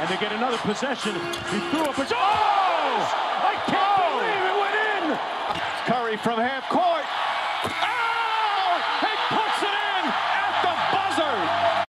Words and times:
and 0.00 0.08
they 0.08 0.16
get 0.16 0.32
another 0.32 0.56
possession. 0.58 1.14
He 1.52 1.58
threw 1.70 1.84
up 1.84 1.98
a... 1.98 2.06
Oh! 2.10 3.04
I 3.52 3.54
can't 3.68 4.00
believe 4.08 4.44
it 4.50 4.56
went 4.64 4.76
in! 4.96 5.04
Curry 5.84 6.16
from 6.16 6.40
half 6.40 6.66
court. 6.70 7.04
Oh! 7.64 8.80
He 9.04 9.12
puts 9.28 9.60
it 9.62 9.76
in 9.76 10.02
at 10.40 10.54
the 10.64 10.72
buzzer! 10.96 11.36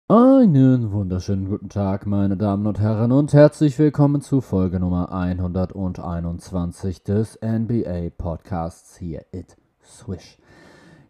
Einen 0.08 0.90
wunderschönen 0.90 1.50
guten 1.50 1.68
Tag, 1.68 2.06
meine 2.06 2.38
Damen 2.38 2.66
und 2.66 2.80
Herren, 2.80 3.12
und 3.12 3.34
herzlich 3.34 3.78
willkommen 3.78 4.22
zu 4.22 4.40
Folge 4.40 4.80
Nummer 4.80 5.12
121 5.12 7.04
des 7.04 7.38
NBA 7.42 8.08
Podcasts 8.16 8.96
hier 8.96 9.26
It 9.32 9.58
Swish. 9.84 10.38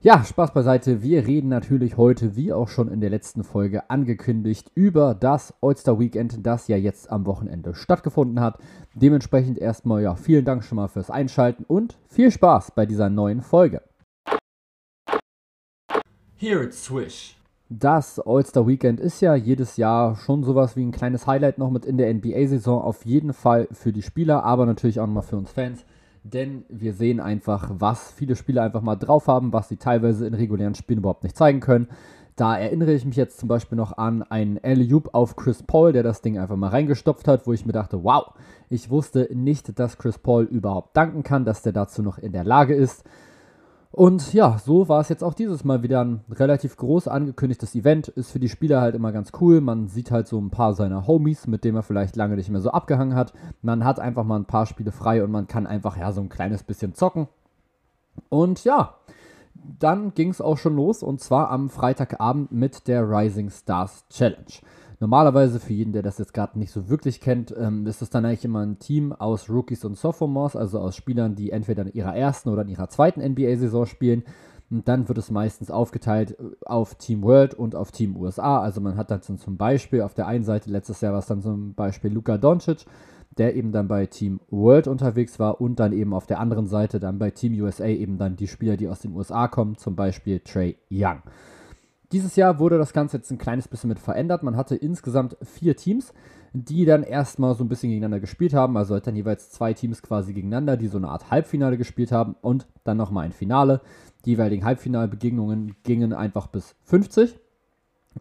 Ja, 0.00 0.22
Spaß 0.22 0.54
beiseite. 0.54 1.02
Wir 1.02 1.26
reden 1.26 1.48
natürlich 1.48 1.96
heute, 1.96 2.36
wie 2.36 2.52
auch 2.52 2.68
schon 2.68 2.86
in 2.86 3.00
der 3.00 3.10
letzten 3.10 3.42
Folge 3.42 3.90
angekündigt, 3.90 4.70
über 4.76 5.12
das 5.12 5.52
All-Star 5.60 5.98
Weekend, 5.98 6.46
das 6.46 6.68
ja 6.68 6.76
jetzt 6.76 7.10
am 7.10 7.26
Wochenende 7.26 7.74
stattgefunden 7.74 8.38
hat. 8.38 8.61
Dementsprechend 8.94 9.58
erstmal, 9.58 10.04
ja, 10.04 10.14
vielen 10.14 10.44
Dank 10.44 10.62
schon 10.62 10.76
mal 10.76 10.86
fürs 10.86 11.11
Einschalten 11.11 11.64
und 11.64 11.98
viel 12.06 12.30
Spaß 12.30 12.70
bei 12.76 12.86
dieser 12.86 13.11
neuen 13.11 13.42
Folge. 13.42 13.82
Here 16.36 16.62
it's 16.62 16.84
Swish. 16.84 17.36
Das 17.68 18.20
All-Star 18.20 18.68
Weekend 18.68 19.00
ist 19.00 19.20
ja 19.20 19.34
jedes 19.34 19.76
Jahr 19.78 20.14
schon 20.14 20.44
sowas 20.44 20.76
wie 20.76 20.84
ein 20.84 20.92
kleines 20.92 21.26
Highlight 21.26 21.58
noch 21.58 21.72
mit 21.72 21.84
in 21.84 21.98
der 21.98 22.14
NBA-Saison. 22.14 22.80
Auf 22.80 23.04
jeden 23.04 23.32
Fall 23.32 23.67
für 23.72 23.92
die 23.92 24.03
Spieler, 24.03 24.44
aber 24.44 24.64
natürlich 24.64 25.00
auch 25.00 25.06
nochmal 25.08 25.25
für 25.25 25.39
uns 25.39 25.50
Fans 25.50 25.84
denn 26.32 26.64
wir 26.68 26.95
sehen 26.95 27.21
einfach, 27.21 27.71
was 27.79 28.13
viele 28.13 28.37
Spieler 28.37 28.63
einfach 28.63 28.82
mal 28.82 28.96
drauf 28.96 29.27
haben, 29.27 29.53
was 29.53 29.68
sie 29.68 29.77
teilweise 29.77 30.27
in 30.27 30.35
regulären 30.35 30.75
Spielen 30.75 31.01
überhaupt 31.01 31.25
nicht 31.25 31.37
zeigen 31.37 31.61
können. 31.61 31.89
Da 32.37 32.56
erinnere 32.56 32.92
ich 32.92 33.05
mich 33.05 33.17
jetzt 33.17 33.39
zum 33.39 33.48
Beispiel 33.48 33.77
noch 33.77 33.98
an 33.98 34.23
einen 34.23 34.61
Alley-Oop 34.62 35.12
auf 35.12 35.34
Chris 35.34 35.62
Paul, 35.64 35.92
der 35.92 36.05
das 36.05 36.23
Ding 36.23 36.39
einfach 36.39 36.55
mal 36.55 36.69
reingestopft 36.69 37.27
hat, 37.27 37.48
wo 37.48 37.53
ich 37.53 37.67
mir 37.67 37.73
dachte, 37.73 38.05
wow, 38.05 38.33
ich 38.69 38.91
wusste 38.91 39.28
nicht, 39.33 39.78
dass 39.78 39.98
Chris 39.98 40.19
Paul 40.19 40.45
überhaupt 40.45 40.97
danken 40.97 41.25
kann, 41.25 41.45
dass 41.45 41.62
der 41.62 41.73
dazu 41.73 42.01
noch 42.03 42.19
in 42.19 42.33
der 42.33 42.45
Lage 42.45 42.75
ist. 42.75 43.05
Und 43.91 44.34
ja, 44.34 44.58
so 44.58 44.89
war 44.89 45.00
es 45.00 45.08
jetzt 45.08 45.25
auch 45.25 45.33
dieses 45.34 45.64
Mal 45.64 45.83
wieder 45.83 46.05
ein 46.05 46.20
relativ 46.31 46.77
groß 46.77 47.08
angekündigtes 47.08 47.75
Event. 47.75 48.08
Ist 48.08 48.30
für 48.30 48.39
die 48.39 48.50
Spieler 48.50 48.80
halt 48.80 48.95
immer 48.95 49.12
ganz 49.12 49.33
cool. 49.41 49.61
Man 49.61 49.89
sieht 49.89 50.11
halt 50.11 50.28
so 50.28 50.39
ein 50.39 50.50
paar 50.50 50.75
seiner 50.75 51.06
Homies, 51.06 51.47
mit 51.47 51.64
denen 51.64 51.77
er 51.77 51.83
vielleicht 51.83 52.14
lange 52.14 52.36
nicht 52.36 52.50
mehr 52.50 52.61
so 52.61 52.70
abgehangen 52.70 53.14
hat. 53.14 53.33
Man 53.62 53.84
hat 53.84 53.98
einfach 53.98 54.25
mal 54.25 54.39
ein 54.39 54.45
paar 54.45 54.67
Spiele 54.67 54.92
frei 54.92 55.25
und 55.25 55.30
man 55.30 55.47
kann 55.48 55.67
einfach 55.67 55.97
ja 55.97 56.12
so 56.12 56.20
ein 56.20 56.28
kleines 56.28 56.62
bisschen 56.62 56.95
zocken. 56.95 57.28
Und 58.28 58.64
ja, 58.64 58.95
dann 59.78 60.12
ging 60.14 60.30
es 60.30 60.41
auch 60.41 60.58
schon 60.58 60.77
los 60.77 61.02
und 61.02 61.20
zwar 61.20 61.50
am 61.50 61.70
Freitagabend 61.70 62.52
mit 62.52 62.89
der 62.89 63.08
Rising 63.08 63.50
Stars 63.50 64.05
Challenge. 64.11 64.52
Normalerweise, 65.01 65.61
für 65.61 65.73
jeden, 65.73 65.93
der 65.93 66.03
das 66.03 66.19
jetzt 66.19 66.35
gerade 66.35 66.59
nicht 66.59 66.73
so 66.73 66.89
wirklich 66.89 67.21
kennt, 67.21 67.55
ähm, 67.57 67.87
ist 67.87 68.03
es 68.03 68.11
dann 68.11 68.25
eigentlich 68.25 68.45
immer 68.45 68.67
ein 68.67 68.81
Team 68.81 69.13
aus 69.13 69.49
Rookies 69.49 69.85
und 69.85 69.97
Sophomores, 69.97 70.57
also 70.57 70.81
aus 70.81 70.97
Spielern, 70.97 71.37
die 71.37 71.53
entweder 71.53 71.83
in 71.83 71.93
ihrer 71.93 72.17
ersten 72.17 72.49
oder 72.49 72.63
in 72.63 72.69
ihrer 72.69 72.89
zweiten 72.89 73.21
NBA-Saison 73.21 73.87
spielen. 73.87 74.25
Und 74.71 74.89
dann 74.89 75.09
wird 75.09 75.19
es 75.19 75.31
meistens 75.31 75.71
aufgeteilt 75.71 76.33
äh, 76.33 76.43
auf 76.67 76.97
Team 76.97 77.23
World 77.23 77.55
und 77.55 77.77
auf 77.77 77.93
Team 77.93 78.17
USA. 78.17 78.61
Also 78.61 78.81
man 78.81 78.97
hat 78.97 79.13
dann 79.13 79.23
zum 79.23 79.57
Beispiel 79.57 80.03
auf 80.03 80.15
der 80.15 80.27
einen 80.27 80.45
Seite 80.45 80.69
letztes 80.69 81.01
Jahr 81.01 81.13
war 81.13 81.21
es 81.21 81.27
dann 81.27 81.43
zum 81.43 81.75
Beispiel 81.75 82.13
Luka 82.13 82.37
Doncic, 82.37 82.85
der 83.39 83.55
eben 83.55 83.71
dann 83.71 83.87
bei 83.87 84.07
Team 84.07 84.41
World 84.51 84.89
unterwegs 84.89 85.39
war 85.39 85.61
und 85.61 85.79
dann 85.79 85.93
eben 85.93 86.13
auf 86.13 86.27
der 86.27 86.41
anderen 86.41 86.67
Seite 86.67 86.99
dann 86.99 87.21
bei 87.21 87.31
Team 87.31 87.55
USA 87.63 87.87
eben 87.87 88.19
dann 88.19 88.35
die 88.35 88.49
Spieler, 88.49 88.77
die 88.77 88.89
aus 88.89 89.01
den 89.01 89.15
USA 89.15 89.47
kommen, 89.47 89.77
zum 89.77 89.95
Beispiel 89.95 90.41
Trey 90.41 90.77
Young. 90.91 91.23
Dieses 92.12 92.37
Jahr 92.37 92.59
wurde 92.59 92.78
das 92.78 92.92
Ganze 92.92 93.19
jetzt 93.19 93.31
ein 93.31 93.39
kleines 93.39 93.69
bisschen 93.69 93.89
mit 93.89 93.98
verändert. 93.98 94.42
Man 94.42 94.56
hatte 94.56 94.75
insgesamt 94.75 95.37
vier 95.42 95.77
Teams, 95.77 96.14
die 96.55 96.87
dann 96.87 97.03
erstmal 97.03 97.55
so 97.55 97.62
ein 97.62 97.69
bisschen 97.69 97.91
gegeneinander 97.91 98.20
gespielt 98.20 98.55
haben. 98.55 98.77
Also 98.78 98.98
dann 98.98 99.17
jeweils 99.17 99.51
zwei 99.51 99.75
Teams 99.75 100.01
quasi 100.01 100.33
gegeneinander, 100.33 100.79
die 100.79 100.89
so 100.89 100.97
eine 100.97 101.09
Art 101.09 101.31
Halbfinale 101.31 101.77
gespielt 101.77 102.11
haben 102.11 102.34
und 102.41 102.67
dann 102.84 102.97
nochmal 102.97 103.27
ein 103.27 103.33
Finale. 103.33 103.83
Die 104.25 104.31
jeweiligen 104.31 104.64
Halbfinalbegegnungen 104.64 105.77
gingen 105.83 106.14
einfach 106.14 106.46
bis 106.46 106.74
50 106.85 107.39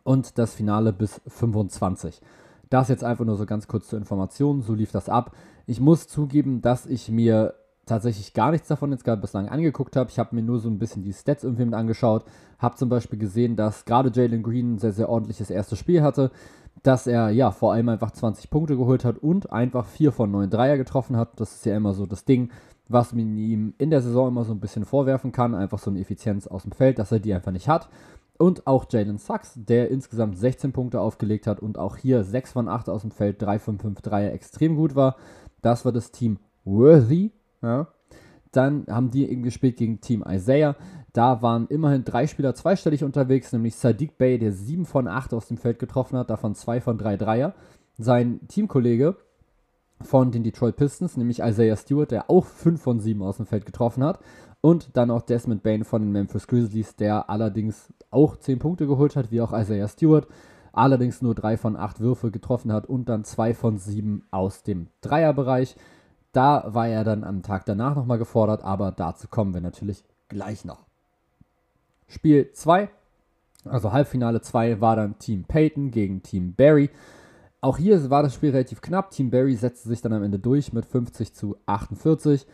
und 0.04 0.38
das 0.38 0.54
Finale 0.54 0.92
bis 0.92 1.22
25. 1.28 2.22
Das 2.70 2.90
jetzt 2.90 3.06
einfach 3.06 3.26
nur 3.26 3.38
so 3.38 3.46
ganz 3.46 3.68
kurz 3.68 3.88
zur 3.88 4.00
Information, 4.00 4.62
so 4.62 4.74
lief 4.74 4.92
das 4.92 5.08
ab. 5.08 5.34
Ich 5.66 5.80
muss 5.80 6.08
zugeben, 6.08 6.62
dass 6.62 6.86
ich 6.86 7.10
mir 7.10 7.54
tatsächlich 7.88 8.34
gar 8.34 8.52
nichts 8.52 8.68
davon 8.68 8.92
jetzt 8.92 9.04
gerade 9.04 9.22
bislang 9.22 9.50
angeguckt 9.50 9.96
habe. 9.96 10.10
Ich 10.10 10.20
habe 10.20 10.36
mir 10.36 10.44
nur 10.44 10.60
so 10.60 10.70
ein 10.70 10.80
bisschen 10.80 11.04
die 11.04 11.14
Stats 11.14 11.44
irgendwie 11.44 11.66
mit 11.66 11.74
angeschaut. 11.74 12.26
Habe 12.60 12.76
zum 12.76 12.90
Beispiel 12.90 13.18
gesehen, 13.18 13.56
dass 13.56 13.86
gerade 13.86 14.12
Jalen 14.14 14.44
Green 14.44 14.74
ein 14.74 14.78
sehr, 14.80 14.94
sehr 14.94 15.10
ordentliches 15.10 15.50
erstes 15.50 15.80
Spiel 15.80 16.02
hatte. 16.02 16.32
Dass 16.84 17.08
er 17.08 17.30
ja 17.30 17.52
vor 17.52 17.74
allem 17.74 17.90
einfach 17.90 18.12
20 18.12 18.50
Punkte 18.50 18.78
geholt 18.78 19.04
hat 19.04 19.18
und 19.18 19.52
einfach 19.52 19.86
4 19.86 20.12
von 20.12 20.30
9 20.32 20.50
Dreier 20.50 20.78
getroffen 20.78 21.18
hat. 21.18 21.40
Das 21.40 21.56
ist 21.56 21.66
ja 21.66 21.76
immer 21.76 21.94
so 21.94 22.06
das 22.06 22.24
Ding, 22.24 22.52
was 22.88 23.14
man 23.14 23.36
ihm 23.36 23.74
in 23.78 23.90
der 23.90 24.02
Saison 24.02 24.28
immer 24.28 24.44
so 24.44 24.54
ein 24.54 24.60
bisschen 24.60 24.86
vorwerfen 24.86 25.32
kann. 25.32 25.56
Einfach 25.56 25.80
so 25.80 25.90
eine 25.90 26.00
Effizienz 26.00 26.48
aus 26.48 26.64
dem 26.64 26.72
Feld, 26.72 27.00
dass 27.00 27.12
er 27.12 27.20
die 27.20 27.34
einfach 27.34 27.52
nicht 27.52 27.68
hat. 27.68 27.90
Und 28.38 28.68
auch 28.68 28.86
Jalen 28.90 29.18
Sachs, 29.18 29.54
der 29.56 29.90
insgesamt 29.90 30.38
16 30.38 30.72
Punkte 30.72 31.02
aufgelegt 31.02 31.48
hat 31.48 31.60
und 31.60 31.80
auch 31.80 31.98
hier 31.98 32.24
6 32.24 32.52
von 32.52 32.70
8 32.70 32.90
aus 32.90 33.02
dem 33.02 33.10
Feld, 33.10 33.42
3 33.42 33.58
von 33.58 33.80
5 33.80 34.02
Dreier 34.02 34.32
extrem 34.32 34.76
gut 34.76 34.96
war. 34.96 35.16
Das 35.64 35.86
war 35.86 35.92
das 35.92 36.12
Team 36.12 36.38
Worthy, 36.64 37.32
ja. 37.62 37.88
Dann 38.52 38.86
haben 38.90 39.12
die 39.12 39.30
eben 39.30 39.44
gespielt 39.44 39.78
gegen 39.78 40.02
Team 40.02 40.24
Isaiah. 40.28 40.76
Da 41.14 41.42
waren 41.42 41.68
immerhin 41.68 42.04
drei 42.04 42.28
Spieler 42.28 42.56
zweistellig 42.56 43.04
unterwegs, 43.04 43.52
nämlich 43.52 43.76
Sadiq 43.76 44.18
Bey, 44.18 44.38
der 44.40 44.52
7 44.52 44.86
von 44.86 45.08
8 45.08 45.34
aus 45.34 45.48
dem 45.48 45.58
Feld 45.58 45.80
getroffen 45.80 46.18
hat, 46.18 46.30
davon 46.30 46.56
2 46.56 46.82
von 46.82 46.98
3 46.98 47.18
Dreier. 47.18 47.54
Sein 47.98 48.40
Teamkollege 48.48 49.16
von 50.02 50.32
den 50.32 50.44
Detroit 50.44 50.76
Pistons, 50.76 51.18
nämlich 51.18 51.40
Isaiah 51.40 51.76
Stewart, 51.76 52.12
der 52.12 52.30
auch 52.30 52.46
5 52.46 52.82
von 52.82 53.00
7 53.00 53.22
aus 53.24 53.38
dem 53.38 53.48
Feld 53.48 53.66
getroffen 53.66 54.04
hat. 54.04 54.20
Und 54.62 54.96
dann 54.96 55.12
auch 55.12 55.22
Desmond 55.22 55.64
Bain 55.64 55.84
von 55.84 56.02
den 56.02 56.12
Memphis 56.12 56.48
Grizzlies, 56.48 56.96
der 56.96 57.30
allerdings 57.30 57.92
auch 58.12 58.38
10 58.38 58.60
Punkte 58.60 58.88
geholt 58.88 59.16
hat, 59.16 59.32
wie 59.32 59.42
auch 59.42 59.54
Isaiah 59.54 59.88
Stewart. 59.88 60.28
Allerdings 60.72 61.22
nur 61.22 61.34
3 61.34 61.58
von 61.58 61.76
8 61.76 62.00
Würfe 62.00 62.32
getroffen 62.32 62.72
hat 62.72 62.86
und 62.86 63.10
dann 63.10 63.24
2 63.24 63.54
von 63.54 63.78
7 63.78 64.24
aus 64.30 64.64
dem 64.64 64.88
Dreierbereich. 65.02 65.76
Da 66.38 66.66
war 66.68 66.88
er 66.88 67.04
dann 67.04 67.24
am 67.24 67.42
Tag 67.42 67.66
danach 67.66 67.96
nochmal 67.96 68.20
gefordert, 68.20 68.64
aber 68.64 68.92
dazu 68.92 69.28
kommen 69.28 69.56
wir 69.56 69.62
natürlich 69.62 70.04
gleich 70.28 70.66
noch. 70.66 70.86
Spiel 72.08 72.52
2, 72.54 72.90
also 73.66 73.92
Halbfinale 73.92 74.42
2, 74.42 74.80
war 74.80 74.96
dann 74.96 75.18
Team 75.18 75.46
Peyton 75.46 75.90
gegen 75.90 76.22
Team 76.22 76.54
Barry. 76.54 76.92
Auch 77.60 77.80
hier 77.80 78.12
war 78.12 78.22
das 78.22 78.36
Spiel 78.36 78.52
relativ 78.52 78.82
knapp. 78.82 79.10
Team 79.10 79.32
Barry 79.32 79.56
setzte 79.56 79.90
sich 79.90 80.04
dann 80.04 80.14
am 80.14 80.22
Ende 80.22 80.38
durch 80.38 80.74
mit 80.74 80.86
50 80.86 81.34
zu 81.34 81.58
48. 81.66 82.46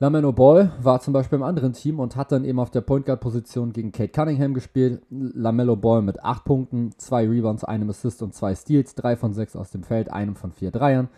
Lamelo 0.00 0.32
Ball 0.32 0.72
war 0.82 1.00
zum 1.00 1.12
Beispiel 1.12 1.36
im 1.36 1.44
anderen 1.44 1.74
Team 1.74 2.00
und 2.00 2.16
hat 2.16 2.32
dann 2.32 2.44
eben 2.44 2.58
auf 2.58 2.72
der 2.72 2.80
Point 2.80 3.06
Guard 3.06 3.20
Position 3.20 3.72
gegen 3.72 3.92
Kate 3.92 4.10
Cunningham 4.10 4.54
gespielt. 4.54 5.02
Lamelo 5.08 5.76
Ball 5.76 6.02
mit 6.02 6.24
8 6.24 6.44
Punkten, 6.44 6.90
2 6.98 7.28
Rebounds, 7.28 7.62
einem 7.62 7.90
Assist 7.90 8.22
und 8.22 8.34
2 8.34 8.56
Steals, 8.56 8.96
3 8.96 9.14
von 9.14 9.34
6 9.34 9.54
aus 9.54 9.70
dem 9.70 9.84
Feld, 9.84 10.10
einem 10.10 10.34
von 10.34 10.50
4 10.50 10.72
Dreiern. 10.72 11.08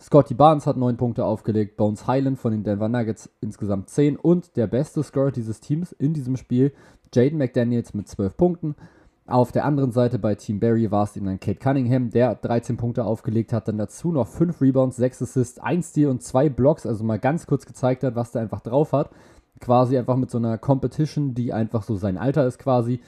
Scotty 0.00 0.34
Barnes 0.34 0.66
hat 0.66 0.76
9 0.76 0.96
Punkte 0.96 1.24
aufgelegt, 1.24 1.76
Bones 1.76 2.06
Highland 2.06 2.38
von 2.38 2.52
den 2.52 2.62
Denver 2.62 2.88
Nuggets 2.88 3.30
insgesamt 3.40 3.90
10 3.90 4.16
und 4.16 4.56
der 4.56 4.68
beste 4.68 5.02
Scorer 5.02 5.32
dieses 5.32 5.60
Teams 5.60 5.90
in 5.92 6.14
diesem 6.14 6.36
Spiel, 6.36 6.72
Jaden 7.12 7.38
McDaniels 7.38 7.94
mit 7.94 8.06
12 8.06 8.36
Punkten. 8.36 8.74
Auf 9.26 9.50
der 9.50 9.64
anderen 9.64 9.90
Seite 9.90 10.18
bei 10.18 10.36
Team 10.36 10.60
Barry 10.60 10.90
war 10.90 11.02
es 11.02 11.16
eben 11.16 11.26
dann 11.26 11.40
Kate 11.40 11.58
Cunningham, 11.58 12.10
der 12.10 12.36
13 12.36 12.76
Punkte 12.76 13.04
aufgelegt 13.04 13.52
hat, 13.52 13.66
dann 13.66 13.76
dazu 13.76 14.12
noch 14.12 14.28
5 14.28 14.60
Rebounds, 14.60 14.96
6 14.96 15.22
Assists, 15.22 15.58
1 15.58 15.90
Steal 15.90 16.10
und 16.10 16.22
2 16.22 16.48
Blocks, 16.48 16.86
also 16.86 17.02
mal 17.02 17.18
ganz 17.18 17.46
kurz 17.46 17.66
gezeigt 17.66 18.04
hat, 18.04 18.14
was 18.14 18.30
der 18.30 18.42
einfach 18.42 18.60
drauf 18.60 18.92
hat. 18.92 19.10
Quasi 19.60 19.98
einfach 19.98 20.16
mit 20.16 20.30
so 20.30 20.38
einer 20.38 20.56
Competition, 20.58 21.34
die 21.34 21.52
einfach 21.52 21.82
so 21.82 21.96
sein 21.96 22.16
Alter 22.16 22.46
ist 22.46 22.58
quasi. 22.58 23.00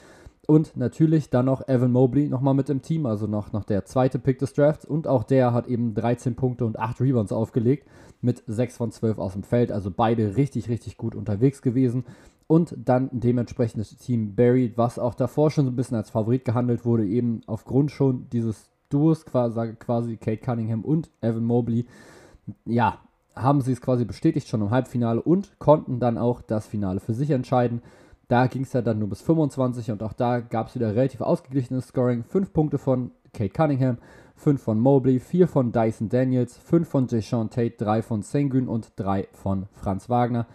Und 0.47 0.75
natürlich 0.75 1.29
dann 1.29 1.45
noch 1.45 1.67
Evan 1.67 1.91
Mobley 1.91 2.27
nochmal 2.27 2.55
mit 2.55 2.69
im 2.69 2.81
Team, 2.81 3.05
also 3.05 3.27
noch, 3.27 3.53
noch 3.53 3.63
der 3.63 3.85
zweite 3.85 4.19
Pick 4.19 4.39
des 4.39 4.53
Drafts. 4.53 4.85
Und 4.85 5.07
auch 5.07 5.23
der 5.23 5.53
hat 5.53 5.67
eben 5.67 5.93
13 5.93 6.35
Punkte 6.35 6.65
und 6.65 6.79
8 6.79 6.99
Rebounds 7.01 7.31
aufgelegt 7.31 7.87
mit 8.21 8.43
6 8.47 8.77
von 8.77 8.91
12 8.91 9.19
aus 9.19 9.33
dem 9.33 9.43
Feld. 9.43 9.71
Also 9.71 9.91
beide 9.91 10.35
richtig, 10.37 10.67
richtig 10.67 10.97
gut 10.97 11.15
unterwegs 11.15 11.61
gewesen. 11.61 12.05
Und 12.47 12.75
dann 12.77 13.09
dementsprechend 13.13 13.79
das 13.79 13.95
Team 13.95 14.35
Barry, 14.35 14.73
was 14.75 14.99
auch 14.99 15.13
davor 15.13 15.51
schon 15.51 15.65
so 15.65 15.71
ein 15.71 15.75
bisschen 15.75 15.95
als 15.95 16.09
Favorit 16.09 16.43
gehandelt 16.43 16.85
wurde, 16.85 17.05
eben 17.05 17.41
aufgrund 17.47 17.91
schon 17.91 18.27
dieses 18.29 18.69
Duos, 18.89 19.25
quasi, 19.25 19.73
quasi 19.79 20.17
Kate 20.17 20.41
Cunningham 20.41 20.83
und 20.83 21.09
Evan 21.21 21.45
Mobley. 21.45 21.85
Ja, 22.65 22.99
haben 23.35 23.61
sie 23.61 23.71
es 23.71 23.79
quasi 23.79 24.03
bestätigt 24.03 24.47
schon 24.47 24.61
im 24.61 24.71
Halbfinale 24.71 25.21
und 25.21 25.57
konnten 25.59 25.99
dann 25.99 26.17
auch 26.17 26.41
das 26.41 26.67
Finale 26.67 26.99
für 26.99 27.13
sich 27.13 27.29
entscheiden. 27.29 27.81
Da 28.31 28.47
ging 28.47 28.61
es 28.61 28.71
ja 28.71 28.81
dann 28.81 28.97
nur 28.97 29.09
bis 29.09 29.21
25 29.23 29.91
und 29.91 30.01
auch 30.01 30.13
da 30.13 30.39
gab 30.39 30.69
es 30.69 30.75
wieder 30.75 30.95
relativ 30.95 31.19
ausgeglichenes 31.19 31.87
Scoring. 31.87 32.23
5 32.23 32.53
Punkte 32.53 32.77
von 32.77 33.11
Kate 33.33 33.49
Cunningham, 33.49 33.97
5 34.37 34.61
von 34.61 34.79
Mobley, 34.79 35.19
4 35.19 35.49
von 35.49 35.73
Dyson 35.73 36.07
Daniels, 36.07 36.55
5 36.55 36.87
von 36.87 37.07
Deshaun 37.07 37.49
Tate, 37.49 37.75
3 37.77 38.01
von 38.01 38.21
Sengun 38.21 38.69
und 38.69 38.93
3 38.95 39.27
von 39.33 39.65
Franz 39.73 40.07
Wagner. 40.07 40.47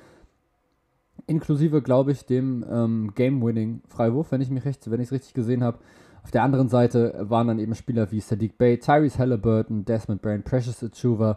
Inklusive, 1.26 1.82
glaube 1.82 2.12
ich, 2.12 2.24
dem 2.24 2.64
ähm, 2.66 3.12
Game-Winning-Freiwurf, 3.14 4.32
wenn 4.32 4.40
ich 4.40 4.48
mich 4.48 4.64
recht, 4.64 4.90
wenn 4.90 5.00
ich 5.02 5.08
es 5.08 5.12
richtig 5.12 5.34
gesehen 5.34 5.62
habe. 5.62 5.80
Auf 6.22 6.30
der 6.30 6.44
anderen 6.44 6.70
Seite 6.70 7.26
waren 7.28 7.48
dann 7.48 7.58
eben 7.58 7.74
Spieler 7.74 8.10
wie 8.10 8.20
Sadiq 8.20 8.56
Bay, 8.56 8.78
Tyrese 8.78 9.18
Halliburton, 9.18 9.84
Desmond 9.84 10.22
Bain, 10.22 10.42
Precious 10.42 10.82
Achuva, 10.82 11.36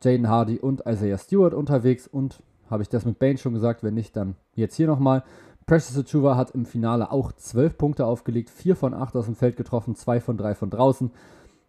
Jaden 0.00 0.28
Hardy 0.28 0.60
und 0.60 0.84
Isaiah 0.86 1.18
Stewart 1.18 1.52
unterwegs. 1.52 2.06
Und 2.06 2.44
habe 2.70 2.84
ich 2.84 2.88
Desmond 2.88 3.18
Bain 3.18 3.38
schon 3.38 3.54
gesagt, 3.54 3.82
wenn 3.82 3.94
nicht, 3.94 4.14
dann 4.14 4.36
jetzt 4.54 4.76
hier 4.76 4.86
nochmal. 4.86 5.24
Precious 5.66 5.98
Achuva 5.98 6.36
hat 6.36 6.50
im 6.52 6.66
Finale 6.66 7.12
auch 7.12 7.32
12 7.32 7.78
Punkte 7.78 8.06
aufgelegt, 8.06 8.50
4 8.50 8.76
von 8.76 8.94
8 8.94 9.16
aus 9.16 9.26
dem 9.26 9.36
Feld 9.36 9.56
getroffen, 9.56 9.94
2 9.94 10.20
von 10.20 10.36
3 10.36 10.54
von 10.54 10.70
draußen. 10.70 11.10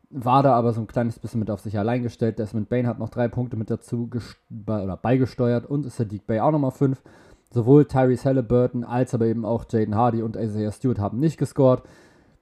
War 0.09 0.43
da 0.43 0.55
aber 0.55 0.73
so 0.73 0.81
ein 0.81 0.87
kleines 0.87 1.19
bisschen 1.19 1.39
mit 1.39 1.49
auf 1.49 1.61
sich 1.61 1.77
allein 1.77 2.03
gestellt. 2.03 2.39
Desmond 2.39 2.67
Bain 2.67 2.87
hat 2.87 2.99
noch 2.99 3.09
3 3.09 3.27
Punkte 3.29 3.55
mit 3.55 3.69
dazu 3.69 4.09
oder 4.65 4.97
beigesteuert 4.97 5.65
und 5.65 5.89
Sadiq 5.89 6.25
Bay 6.27 6.39
auch 6.39 6.51
nochmal 6.51 6.71
5. 6.71 7.01
Sowohl 7.53 7.85
Tyrese 7.85 8.25
Halliburton 8.25 8.83
als 8.83 9.13
aber 9.13 9.25
eben 9.25 9.45
auch 9.45 9.65
Jaden 9.69 9.95
Hardy 9.95 10.21
und 10.21 10.35
Isaiah 10.35 10.71
Stewart 10.71 10.99
haben 10.99 11.19
nicht 11.19 11.37
gescored. 11.37 11.83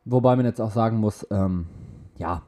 Wobei 0.05 0.35
man 0.35 0.45
jetzt 0.45 0.61
auch 0.61 0.71
sagen 0.71 0.97
muss, 0.97 1.27
ähm, 1.29 1.67
ja, 2.17 2.43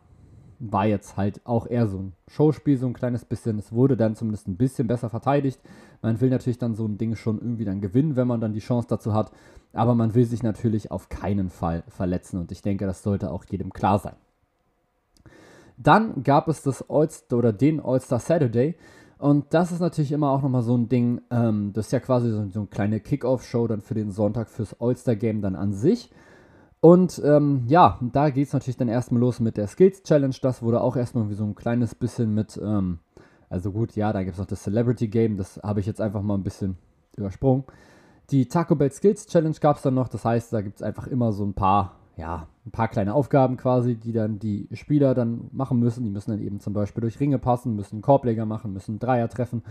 war 0.61 0.85
jetzt 0.85 1.17
halt 1.17 1.41
auch 1.43 1.67
eher 1.67 1.87
so 1.87 1.97
ein 1.97 2.13
Showspiel, 2.27 2.77
so 2.77 2.85
ein 2.85 2.93
kleines 2.93 3.25
bisschen. 3.25 3.57
Es 3.57 3.71
wurde 3.73 3.97
dann 3.97 4.15
zumindest 4.15 4.47
ein 4.47 4.57
bisschen 4.57 4.87
besser 4.87 5.09
verteidigt. 5.09 5.59
Man 6.01 6.21
will 6.21 6.29
natürlich 6.29 6.59
dann 6.59 6.75
so 6.75 6.85
ein 6.85 6.97
Ding 6.97 7.15
schon 7.15 7.39
irgendwie 7.39 7.65
dann 7.65 7.81
gewinnen, 7.81 8.15
wenn 8.15 8.27
man 8.27 8.39
dann 8.39 8.53
die 8.53 8.59
Chance 8.59 8.87
dazu 8.87 9.13
hat. 9.13 9.31
Aber 9.73 9.95
man 9.95 10.13
will 10.13 10.25
sich 10.25 10.43
natürlich 10.43 10.91
auf 10.91 11.09
keinen 11.09 11.49
Fall 11.49 11.83
verletzen 11.87 12.39
und 12.39 12.51
ich 12.51 12.61
denke, 12.61 12.85
das 12.85 13.03
sollte 13.03 13.31
auch 13.31 13.43
jedem 13.45 13.73
klar 13.73 13.99
sein. 13.99 14.15
Dann 15.77 16.23
gab 16.23 16.47
es 16.47 16.61
das 16.61 16.87
All-Star 16.89 17.39
oder 17.39 17.53
den 17.53 17.79
All-Star 17.79 18.19
Saturday. 18.19 18.75
Und 19.17 19.53
das 19.53 19.71
ist 19.71 19.79
natürlich 19.79 20.11
immer 20.11 20.29
auch 20.29 20.41
nochmal 20.41 20.63
so 20.63 20.75
ein 20.75 20.89
Ding, 20.89 21.21
ähm, 21.31 21.71
das 21.73 21.87
ist 21.87 21.91
ja 21.91 21.99
quasi 21.99 22.29
so, 22.29 22.47
so 22.49 22.59
eine 22.59 22.67
kleine 22.67 22.99
Kickoff-Show 22.99 23.67
dann 23.67 23.81
für 23.81 23.93
den 23.93 24.11
Sonntag 24.11 24.49
fürs 24.49 24.79
All-Star-Game 24.79 25.41
dann 25.41 25.55
an 25.55 25.73
sich. 25.73 26.11
Und 26.81 27.21
ähm, 27.23 27.63
ja, 27.67 27.99
da 28.01 28.31
geht 28.31 28.47
es 28.47 28.53
natürlich 28.53 28.77
dann 28.77 28.89
erstmal 28.89 29.21
los 29.21 29.39
mit 29.39 29.55
der 29.55 29.67
Skills 29.67 30.01
Challenge. 30.01 30.35
Das 30.41 30.63
wurde 30.63 30.81
auch 30.81 30.95
erstmal 30.95 31.29
wie 31.29 31.35
so 31.35 31.43
ein 31.43 31.53
kleines 31.53 31.93
bisschen 31.93 32.33
mit, 32.33 32.59
ähm, 32.61 32.97
also 33.49 33.71
gut, 33.71 33.95
ja, 33.95 34.11
da 34.11 34.23
gibt 34.23 34.33
es 34.33 34.39
noch 34.39 34.47
das 34.47 34.63
Celebrity 34.63 35.07
Game, 35.07 35.37
das 35.37 35.59
habe 35.63 35.79
ich 35.79 35.85
jetzt 35.85 36.01
einfach 36.01 36.23
mal 36.23 36.33
ein 36.33 36.43
bisschen 36.43 36.77
übersprungen. 37.15 37.65
Die 38.31 38.47
Taco 38.47 38.75
Bell 38.75 38.91
Skills 38.91 39.27
Challenge 39.27 39.55
gab 39.61 39.75
es 39.75 39.83
dann 39.83 39.93
noch, 39.93 40.07
das 40.07 40.25
heißt, 40.25 40.53
da 40.53 40.61
gibt 40.61 40.77
es 40.77 40.83
einfach 40.83 41.05
immer 41.05 41.33
so 41.33 41.45
ein 41.45 41.53
paar, 41.53 41.97
ja, 42.17 42.47
ein 42.65 42.71
paar 42.71 42.87
kleine 42.87 43.13
Aufgaben 43.13 43.57
quasi, 43.57 43.95
die 43.95 44.13
dann 44.13 44.39
die 44.39 44.67
Spieler 44.73 45.13
dann 45.13 45.49
machen 45.51 45.79
müssen. 45.79 46.03
Die 46.03 46.09
müssen 46.09 46.31
dann 46.31 46.41
eben 46.41 46.59
zum 46.59 46.73
Beispiel 46.73 47.01
durch 47.01 47.19
Ringe 47.19 47.37
passen, 47.37 47.75
müssen 47.75 48.01
Korbleger 48.01 48.47
machen, 48.47 48.73
müssen 48.73 48.97
Dreier 48.97 49.29
treffen 49.29 49.63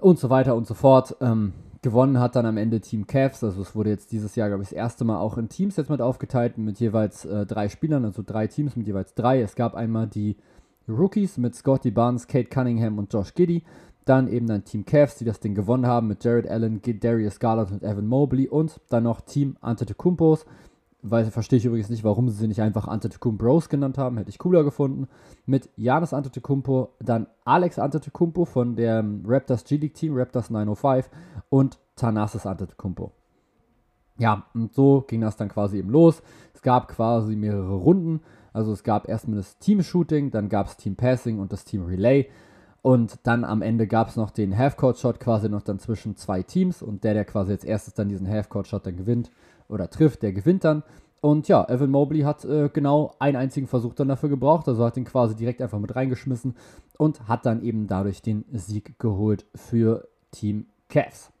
und 0.00 0.18
so 0.18 0.30
weiter 0.30 0.54
und 0.56 0.66
so 0.66 0.74
fort. 0.74 1.16
Ähm, 1.20 1.52
Gewonnen 1.84 2.18
hat 2.18 2.34
dann 2.34 2.46
am 2.46 2.56
Ende 2.56 2.80
Team 2.80 3.06
Cavs. 3.06 3.44
Also 3.44 3.60
es 3.60 3.76
wurde 3.76 3.90
jetzt 3.90 4.10
dieses 4.10 4.36
Jahr, 4.36 4.48
glaube 4.48 4.62
ich, 4.62 4.70
das 4.70 4.76
erste 4.76 5.04
Mal 5.04 5.18
auch 5.18 5.36
in 5.36 5.50
Teams 5.50 5.76
jetzt 5.76 5.90
mit 5.90 6.00
aufgeteilt, 6.00 6.56
mit 6.56 6.80
jeweils 6.80 7.26
äh, 7.26 7.44
drei 7.44 7.68
Spielern, 7.68 8.06
also 8.06 8.22
drei 8.24 8.46
Teams 8.46 8.74
mit 8.74 8.86
jeweils 8.86 9.14
drei. 9.14 9.42
Es 9.42 9.54
gab 9.54 9.74
einmal 9.74 10.06
die 10.06 10.38
Rookies 10.88 11.36
mit 11.36 11.54
Scotty 11.54 11.90
Barnes, 11.90 12.26
Kate 12.26 12.48
Cunningham 12.48 12.96
und 12.96 13.12
Josh 13.12 13.34
Giddy. 13.34 13.64
Dann 14.06 14.28
eben 14.28 14.46
dann 14.46 14.64
Team 14.64 14.86
Cavs, 14.86 15.16
die 15.16 15.26
das 15.26 15.40
Ding 15.40 15.54
gewonnen 15.54 15.86
haben 15.86 16.08
mit 16.08 16.24
Jared 16.24 16.48
Allen, 16.48 16.80
Darius 16.82 17.38
Garland 17.38 17.70
und 17.70 17.82
Evan 17.82 18.06
Mobley. 18.06 18.48
Und 18.48 18.80
dann 18.88 19.02
noch 19.02 19.20
Team 19.20 19.58
Antetokounmpos 19.60 20.46
weil 21.06 21.26
verstehe 21.26 21.58
ich 21.58 21.66
übrigens 21.66 21.90
nicht, 21.90 22.02
warum 22.02 22.30
sie 22.30 22.36
sie 22.36 22.48
nicht 22.48 22.62
einfach 22.62 22.88
Antetokounmpos 22.88 23.68
genannt 23.68 23.98
haben, 23.98 24.16
hätte 24.16 24.30
ich 24.30 24.38
cooler 24.38 24.64
gefunden. 24.64 25.06
Mit 25.44 25.68
Janis 25.76 26.14
Antetokounmpo, 26.14 26.94
dann 26.98 27.26
Alex 27.44 27.78
Antetokounmpo 27.78 28.46
von 28.46 28.74
dem 28.74 29.22
Raptors 29.26 29.64
G-League 29.64 29.94
Team, 29.94 30.16
Raptors 30.16 30.48
905 30.48 31.10
und 31.50 31.78
Thanasis 31.96 32.46
Antetokounmpo. 32.46 33.12
Ja, 34.16 34.46
und 34.54 34.72
so 34.72 35.02
ging 35.06 35.20
das 35.20 35.36
dann 35.36 35.50
quasi 35.50 35.78
eben 35.78 35.90
los. 35.90 36.22
Es 36.54 36.62
gab 36.62 36.88
quasi 36.88 37.36
mehrere 37.36 37.74
Runden. 37.74 38.20
Also 38.54 38.72
es 38.72 38.82
gab 38.82 39.06
erstmal 39.06 39.36
das 39.36 39.58
Team-Shooting, 39.58 40.30
dann 40.30 40.48
gab 40.48 40.68
es 40.68 40.76
Team-Passing 40.78 41.38
und 41.38 41.52
das 41.52 41.64
Team-Relay. 41.64 42.30
Und 42.80 43.18
dann 43.24 43.44
am 43.44 43.60
Ende 43.60 43.86
gab 43.86 44.08
es 44.08 44.16
noch 44.16 44.30
den 44.30 44.56
Half-Court-Shot 44.56 45.20
quasi 45.20 45.48
noch 45.48 45.62
dann 45.62 45.78
zwischen 45.78 46.16
zwei 46.16 46.42
Teams. 46.42 46.80
Und 46.80 47.04
der, 47.04 47.14
der 47.14 47.24
quasi 47.24 47.52
als 47.52 47.64
erstes 47.64 47.94
dann 47.94 48.08
diesen 48.08 48.28
Half-Court-Shot 48.28 48.86
dann 48.86 48.96
gewinnt, 48.96 49.30
oder 49.68 49.90
trifft, 49.90 50.22
der 50.22 50.32
gewinnt 50.32 50.64
dann. 50.64 50.82
Und 51.20 51.48
ja, 51.48 51.66
Evan 51.68 51.90
Mobley 51.90 52.20
hat 52.20 52.44
äh, 52.44 52.68
genau 52.70 53.14
einen 53.18 53.36
einzigen 53.36 53.66
Versuch 53.66 53.94
dann 53.94 54.08
dafür 54.08 54.28
gebraucht, 54.28 54.68
also 54.68 54.84
hat 54.84 54.96
ihn 54.96 55.06
quasi 55.06 55.34
direkt 55.34 55.62
einfach 55.62 55.78
mit 55.78 55.96
reingeschmissen 55.96 56.54
und 56.98 57.28
hat 57.28 57.46
dann 57.46 57.62
eben 57.62 57.86
dadurch 57.86 58.20
den 58.20 58.44
Sieg 58.52 58.98
geholt 58.98 59.46
für 59.54 60.06
Team 60.32 60.66
Cavs. 60.88 61.32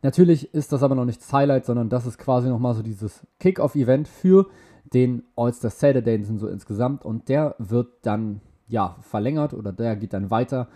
Natürlich 0.00 0.54
ist 0.54 0.72
das 0.72 0.82
aber 0.82 0.94
noch 0.94 1.04
nicht 1.04 1.20
das 1.20 1.32
Highlight, 1.32 1.66
sondern 1.66 1.88
das 1.88 2.06
ist 2.06 2.18
quasi 2.18 2.48
nochmal 2.48 2.74
so 2.74 2.82
dieses 2.82 3.26
Kick-Off-Event 3.40 4.08
für 4.08 4.46
den 4.94 5.24
All-Star 5.36 5.70
Saturday 5.70 6.24
so 6.24 6.48
insgesamt 6.48 7.04
und 7.04 7.28
der 7.28 7.54
wird 7.58 7.88
dann 8.02 8.40
ja 8.68 8.96
verlängert 9.00 9.54
oder 9.54 9.72
der 9.72 9.96
geht 9.96 10.12
dann 10.12 10.30
weiter 10.30 10.68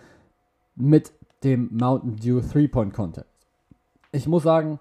mit 0.75 1.11
dem 1.43 1.69
Mountain 1.71 2.17
Dew 2.17 2.41
Three-Point 2.41 2.93
Contest. 2.93 3.27
Ich 4.11 4.27
muss 4.27 4.43
sagen, 4.43 4.79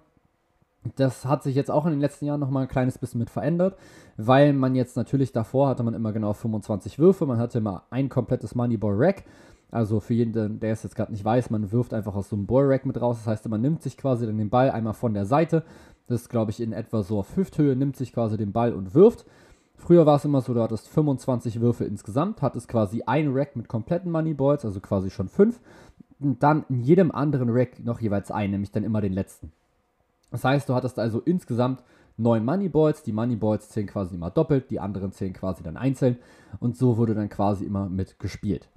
das 0.97 1.25
hat 1.25 1.43
sich 1.43 1.55
jetzt 1.55 1.71
auch 1.71 1.85
in 1.87 1.93
den 1.93 2.01
letzten 2.01 2.25
Jahren 2.27 2.41
nochmal 2.41 2.65
ein 2.65 2.69
kleines 2.69 2.99
bisschen 2.99 3.21
mit 3.21 3.31
verändert, 3.31 3.77
weil 4.17 4.53
man 4.53 4.75
jetzt 4.75 4.97
natürlich 4.97 5.33
davor 5.33 5.69
hatte 5.69 5.83
man 5.83 5.95
immer 5.95 6.13
genau 6.13 6.33
25 6.33 6.99
Würfe, 6.99 7.27
man 7.27 7.39
hatte 7.39 7.59
immer 7.59 7.85
ein 7.91 8.09
komplettes 8.09 8.55
Moneyball-Rack. 8.55 9.25
Also 9.71 10.01
für 10.01 10.13
jeden, 10.13 10.61
der 10.61 10.73
es 10.73 10.83
jetzt 10.83 10.97
gerade 10.97 11.13
nicht 11.13 11.25
weiß, 11.25 11.49
man 11.49 11.73
wirft 11.73 11.95
einfach 11.95 12.15
aus 12.15 12.29
so 12.29 12.37
einem 12.37 12.47
Ball-Rack 12.47 12.85
mit 12.85 13.01
raus. 13.01 13.19
Das 13.19 13.27
heißt, 13.27 13.49
man 13.49 13.63
nimmt 13.63 13.83
sich 13.83 13.97
quasi 13.97 14.27
dann 14.27 14.37
den 14.37 14.51
Ball 14.51 14.71
einmal 14.71 14.93
von 14.93 15.15
der 15.15 15.25
Seite. 15.25 15.65
Das 16.09 16.23
ist, 16.23 16.29
glaube 16.29 16.51
ich, 16.51 16.61
in 16.61 16.75
etwa 16.75 17.03
so 17.03 17.21
auf 17.21 17.37
Hüfthöhe, 17.37 17.75
nimmt 17.75 17.97
sich 17.97 18.13
quasi 18.13 18.37
den 18.37 18.53
Ball 18.53 18.75
und 18.75 18.95
wirft. 18.95 19.25
Früher 19.77 20.05
war 20.05 20.17
es 20.17 20.27
immer 20.27 20.43
so, 20.43 20.53
du 20.53 20.63
hattest 20.63 20.89
25 20.89 21.61
Würfe 21.61 21.85
insgesamt, 21.85 22.43
hattest 22.43 22.69
quasi 22.69 23.03
ein 23.07 23.33
Rack 23.33 23.57
mit 23.57 23.67
kompletten 23.67 24.13
Moneyballs, 24.13 24.65
also 24.65 24.79
quasi 24.81 25.11
schon 25.11 25.29
fünf. 25.29 25.59
Und 26.21 26.43
dann 26.43 26.65
in 26.69 26.81
jedem 26.81 27.11
anderen 27.11 27.49
Rack 27.49 27.83
noch 27.83 28.01
jeweils 28.01 28.31
ein, 28.31 28.51
nämlich 28.51 28.73
dann 28.73 28.85
immer 28.85 29.01
den 29.01 29.15
letzten. 29.15 29.53
Das 30.33 30.43
heißt, 30.43 30.69
du 30.69 30.75
hattest 30.75 30.99
also 30.99 31.21
insgesamt 31.21 31.85
neun 32.17 32.45
Moneyballs. 32.45 33.05
Die 33.05 33.13
Moneyballs 33.13 33.69
zählen 33.69 33.87
quasi 33.87 34.17
immer 34.17 34.31
doppelt, 34.31 34.71
die 34.71 34.81
anderen 34.81 35.13
zählen 35.13 35.33
quasi 35.33 35.63
dann 35.63 35.77
einzeln. 35.77 36.17
Und 36.59 36.77
so 36.77 36.97
wurde 36.97 37.15
dann 37.15 37.29
quasi 37.29 37.65
immer 37.65 37.89
mit 37.89 38.19
gespielt. 38.19 38.69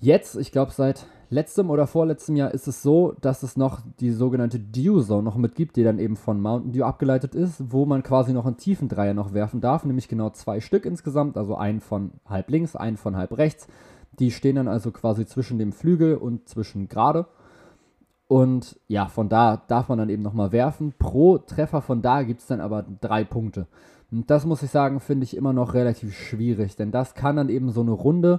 Jetzt, 0.00 0.36
ich 0.36 0.50
glaube 0.50 0.72
seit 0.72 1.06
letztem 1.28 1.68
oder 1.68 1.86
vorletztem 1.86 2.34
Jahr 2.34 2.52
ist 2.52 2.66
es 2.66 2.82
so, 2.82 3.14
dass 3.20 3.42
es 3.42 3.58
noch 3.58 3.80
die 4.00 4.10
sogenannte 4.10 4.58
Dew 4.58 5.02
Zone 5.02 5.22
noch 5.22 5.36
mitgibt, 5.36 5.76
die 5.76 5.84
dann 5.84 5.98
eben 5.98 6.16
von 6.16 6.40
Mountain 6.40 6.72
Dew 6.72 6.84
abgeleitet 6.84 7.34
ist, 7.34 7.70
wo 7.70 7.84
man 7.84 8.02
quasi 8.02 8.32
noch 8.32 8.46
einen 8.46 8.56
tiefen 8.56 8.88
Dreier 8.88 9.12
noch 9.12 9.34
werfen 9.34 9.60
darf, 9.60 9.84
nämlich 9.84 10.08
genau 10.08 10.30
zwei 10.30 10.60
Stück 10.60 10.86
insgesamt, 10.86 11.36
also 11.36 11.54
einen 11.54 11.80
von 11.80 12.12
halb 12.26 12.48
links, 12.48 12.76
einen 12.76 12.96
von 12.96 13.14
halb 13.14 13.36
rechts. 13.36 13.68
Die 14.18 14.30
stehen 14.30 14.56
dann 14.56 14.68
also 14.68 14.90
quasi 14.90 15.26
zwischen 15.26 15.58
dem 15.58 15.72
Flügel 15.72 16.16
und 16.16 16.48
zwischen 16.48 16.88
gerade. 16.88 17.26
Und 18.30 18.78
ja, 18.86 19.08
von 19.08 19.28
da 19.28 19.56
darf 19.56 19.88
man 19.88 19.98
dann 19.98 20.08
eben 20.08 20.22
nochmal 20.22 20.52
werfen. 20.52 20.94
Pro 20.96 21.38
Treffer 21.38 21.82
von 21.82 22.00
da 22.00 22.22
gibt 22.22 22.38
es 22.38 22.46
dann 22.46 22.60
aber 22.60 22.86
drei 23.00 23.24
Punkte. 23.24 23.66
Und 24.12 24.30
das 24.30 24.46
muss 24.46 24.62
ich 24.62 24.70
sagen, 24.70 25.00
finde 25.00 25.24
ich 25.24 25.36
immer 25.36 25.52
noch 25.52 25.74
relativ 25.74 26.16
schwierig, 26.16 26.76
denn 26.76 26.92
das 26.92 27.14
kann 27.16 27.34
dann 27.34 27.48
eben 27.48 27.72
so 27.72 27.80
eine 27.80 27.90
Runde, 27.90 28.38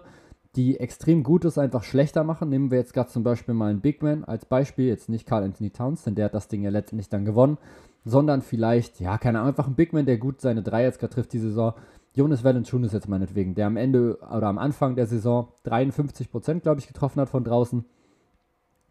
die 0.56 0.80
extrem 0.80 1.24
gut 1.24 1.44
ist, 1.44 1.58
einfach 1.58 1.84
schlechter 1.84 2.24
machen. 2.24 2.48
Nehmen 2.48 2.72
wir 2.72 2.78
jetzt 2.78 2.94
gerade 2.94 3.10
zum 3.10 3.24
Beispiel 3.24 3.54
mal 3.54 3.70
einen 3.70 3.82
Big 3.82 4.02
Man 4.02 4.24
als 4.24 4.46
Beispiel, 4.46 4.86
jetzt 4.86 5.10
nicht 5.10 5.26
Carl 5.26 5.44
Anthony 5.44 5.72
Towns, 5.72 6.04
denn 6.04 6.16
der 6.16 6.24
hat 6.24 6.36
das 6.36 6.48
Ding 6.48 6.64
ja 6.64 6.70
letztendlich 6.70 7.10
dann 7.10 7.26
gewonnen, 7.26 7.58
sondern 8.06 8.42
vielleicht, 8.42 9.02
ja, 9.02 9.18
keine 9.18 9.40
Ahnung, 9.40 9.50
einfach 9.50 9.68
ein 9.68 9.76
Big 9.76 9.92
Man, 9.92 10.06
der 10.06 10.18
gut 10.18 10.40
seine 10.40 10.64
drei 10.64 10.84
jetzt 10.84 11.00
gerade 11.00 11.16
trifft 11.16 11.34
die 11.34 11.40
Saison. 11.40 11.74
Jonas 12.14 12.46
Valanciunas 12.46 12.94
jetzt 12.94 13.10
meinetwegen, 13.10 13.56
der 13.56 13.68
am 13.68 13.76
Ende 13.76 14.20
oder 14.20 14.48
am 14.48 14.58
Anfang 14.58 14.96
der 14.96 15.08
Saison 15.08 15.50
53%, 15.66 16.62
glaube 16.62 16.80
ich, 16.80 16.88
getroffen 16.88 17.20
hat 17.20 17.28
von 17.28 17.44
draußen. 17.44 17.84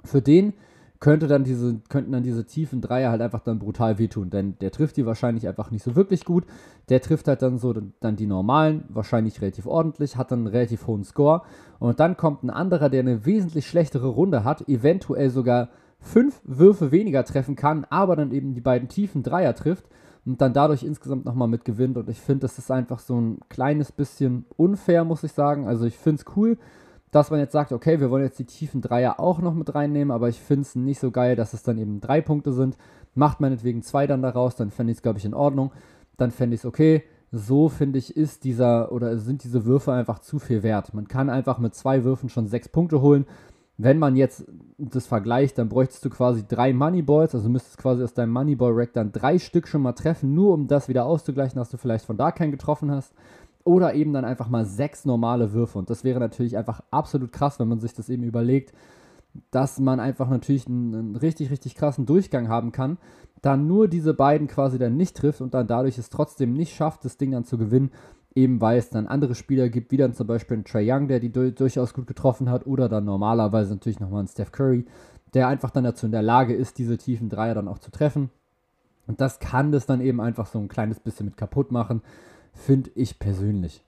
Für 0.04 0.20
den 0.20 0.52
könnte 1.00 1.26
dann 1.26 1.44
diese, 1.44 1.80
könnten 1.88 2.12
dann 2.12 2.22
diese 2.22 2.44
tiefen 2.44 2.82
Dreier 2.82 3.10
halt 3.10 3.22
einfach 3.22 3.40
dann 3.40 3.58
brutal 3.58 3.98
wehtun. 3.98 4.28
Denn 4.28 4.58
der 4.60 4.70
trifft 4.70 4.98
die 4.98 5.06
wahrscheinlich 5.06 5.48
einfach 5.48 5.70
nicht 5.70 5.82
so 5.82 5.96
wirklich 5.96 6.26
gut. 6.26 6.44
Der 6.90 7.00
trifft 7.00 7.26
halt 7.26 7.40
dann 7.40 7.58
so 7.58 7.72
dann 7.72 8.16
die 8.16 8.26
normalen, 8.26 8.84
wahrscheinlich 8.90 9.40
relativ 9.40 9.66
ordentlich, 9.66 10.16
hat 10.16 10.30
dann 10.30 10.40
einen 10.40 10.48
relativ 10.48 10.86
hohen 10.86 11.04
Score. 11.04 11.42
Und 11.78 12.00
dann 12.00 12.18
kommt 12.18 12.42
ein 12.42 12.50
anderer, 12.50 12.90
der 12.90 13.00
eine 13.00 13.24
wesentlich 13.24 13.66
schlechtere 13.66 14.08
Runde 14.08 14.44
hat, 14.44 14.68
eventuell 14.68 15.30
sogar 15.30 15.70
fünf 16.00 16.40
Würfe 16.44 16.92
weniger 16.92 17.24
treffen 17.24 17.56
kann, 17.56 17.86
aber 17.88 18.16
dann 18.16 18.32
eben 18.32 18.54
die 18.54 18.60
beiden 18.60 18.88
tiefen 18.88 19.22
Dreier 19.22 19.54
trifft 19.54 19.84
und 20.26 20.40
dann 20.40 20.52
dadurch 20.52 20.82
insgesamt 20.82 21.24
nochmal 21.24 21.48
mit 21.48 21.64
gewinnt. 21.64 21.96
Und 21.96 22.08
ich 22.10 22.20
finde, 22.20 22.40
das 22.40 22.58
ist 22.58 22.70
einfach 22.70 22.98
so 22.98 23.18
ein 23.18 23.38
kleines 23.48 23.90
bisschen 23.90 24.44
unfair, 24.56 25.04
muss 25.04 25.24
ich 25.24 25.32
sagen. 25.32 25.66
Also 25.66 25.86
ich 25.86 25.96
finde 25.96 26.22
es 26.22 26.36
cool, 26.36 26.58
dass 27.10 27.30
man 27.30 27.40
jetzt 27.40 27.52
sagt, 27.52 27.72
okay, 27.72 28.00
wir 28.00 28.10
wollen 28.10 28.24
jetzt 28.24 28.38
die 28.38 28.44
tiefen 28.44 28.80
Dreier 28.80 29.18
auch 29.18 29.40
noch 29.40 29.54
mit 29.54 29.74
reinnehmen, 29.74 30.12
aber 30.12 30.28
ich 30.28 30.38
finde 30.38 30.62
es 30.62 30.76
nicht 30.76 31.00
so 31.00 31.10
geil, 31.10 31.36
dass 31.36 31.52
es 31.52 31.62
dann 31.62 31.78
eben 31.78 32.00
drei 32.00 32.20
Punkte 32.20 32.52
sind. 32.52 32.76
Macht 33.14 33.40
meinetwegen 33.40 33.82
zwei 33.82 34.06
dann 34.06 34.22
daraus, 34.22 34.54
dann 34.54 34.70
fände 34.70 34.92
ich 34.92 34.98
es, 34.98 35.02
glaube 35.02 35.18
ich, 35.18 35.24
in 35.24 35.34
Ordnung. 35.34 35.72
Dann 36.16 36.30
fände 36.30 36.54
ich 36.54 36.60
es 36.60 36.66
okay. 36.66 37.02
So 37.32 37.68
finde 37.68 37.98
ich, 37.98 38.16
ist 38.16 38.44
dieser 38.44 38.92
oder 38.92 39.18
sind 39.18 39.44
diese 39.44 39.64
Würfe 39.64 39.92
einfach 39.92 40.20
zu 40.20 40.38
viel 40.38 40.62
wert. 40.62 40.94
Man 40.94 41.08
kann 41.08 41.30
einfach 41.30 41.58
mit 41.58 41.74
zwei 41.74 42.04
Würfen 42.04 42.28
schon 42.28 42.46
sechs 42.46 42.68
Punkte 42.68 43.00
holen. 43.00 43.26
Wenn 43.76 43.98
man 43.98 44.14
jetzt 44.14 44.44
das 44.78 45.06
vergleicht, 45.06 45.56
dann 45.56 45.68
bräuchtest 45.68 46.04
du 46.04 46.10
quasi 46.10 46.44
drei 46.46 46.72
Moneyballs, 46.72 47.34
also 47.34 47.48
müsstest 47.48 47.78
quasi 47.78 48.02
aus 48.04 48.12
deinem 48.12 48.32
Moneyball-Rack 48.32 48.92
dann 48.92 49.10
drei 49.10 49.38
Stück 49.38 49.66
schon 49.68 49.80
mal 49.80 49.92
treffen, 49.92 50.34
nur 50.34 50.52
um 50.52 50.66
das 50.66 50.88
wieder 50.88 51.06
auszugleichen, 51.06 51.58
dass 51.58 51.70
du 51.70 51.78
vielleicht 51.78 52.04
von 52.04 52.18
da 52.18 52.30
keinen 52.30 52.50
getroffen 52.50 52.90
hast. 52.90 53.14
Oder 53.64 53.94
eben 53.94 54.12
dann 54.12 54.24
einfach 54.24 54.48
mal 54.48 54.64
sechs 54.64 55.04
normale 55.04 55.52
Würfe. 55.52 55.78
Und 55.78 55.90
das 55.90 56.04
wäre 56.04 56.18
natürlich 56.20 56.56
einfach 56.56 56.82
absolut 56.90 57.32
krass, 57.32 57.58
wenn 57.58 57.68
man 57.68 57.80
sich 57.80 57.92
das 57.92 58.08
eben 58.08 58.22
überlegt, 58.22 58.72
dass 59.50 59.78
man 59.78 60.00
einfach 60.00 60.28
natürlich 60.28 60.66
einen, 60.66 60.94
einen 60.94 61.16
richtig, 61.16 61.50
richtig 61.50 61.74
krassen 61.74 62.06
Durchgang 62.06 62.48
haben 62.48 62.72
kann, 62.72 62.98
dann 63.42 63.66
nur 63.66 63.88
diese 63.88 64.12
beiden 64.12 64.48
quasi 64.48 64.78
dann 64.78 64.96
nicht 64.96 65.16
trifft 65.16 65.40
und 65.40 65.54
dann 65.54 65.66
dadurch 65.66 65.98
es 65.98 66.10
trotzdem 66.10 66.52
nicht 66.52 66.74
schafft, 66.74 67.04
das 67.04 67.16
Ding 67.16 67.30
dann 67.30 67.44
zu 67.44 67.58
gewinnen 67.58 67.90
eben 68.34 68.60
weil 68.60 68.78
es 68.78 68.90
dann 68.90 69.06
andere 69.06 69.34
Spieler 69.34 69.68
gibt, 69.68 69.90
wie 69.90 69.96
dann 69.96 70.14
zum 70.14 70.26
Beispiel 70.26 70.58
ein 70.58 70.64
Trey 70.64 70.90
Young, 70.90 71.08
der 71.08 71.20
die 71.20 71.32
du 71.32 71.52
durchaus 71.52 71.94
gut 71.94 72.06
getroffen 72.06 72.50
hat, 72.50 72.66
oder 72.66 72.88
dann 72.88 73.04
normalerweise 73.04 73.74
natürlich 73.74 74.00
nochmal 74.00 74.22
ein 74.22 74.28
Steph 74.28 74.52
Curry, 74.52 74.86
der 75.34 75.48
einfach 75.48 75.70
dann 75.70 75.84
dazu 75.84 76.06
in 76.06 76.12
der 76.12 76.22
Lage 76.22 76.54
ist, 76.54 76.78
diese 76.78 76.96
tiefen 76.96 77.28
Dreier 77.28 77.54
dann 77.54 77.68
auch 77.68 77.78
zu 77.78 77.90
treffen. 77.90 78.30
Und 79.06 79.20
das 79.20 79.40
kann 79.40 79.72
das 79.72 79.86
dann 79.86 80.00
eben 80.00 80.20
einfach 80.20 80.46
so 80.46 80.58
ein 80.58 80.68
kleines 80.68 81.00
bisschen 81.00 81.26
mit 81.26 81.36
kaputt 81.36 81.72
machen, 81.72 82.02
finde 82.52 82.90
ich 82.94 83.18
persönlich. 83.18 83.84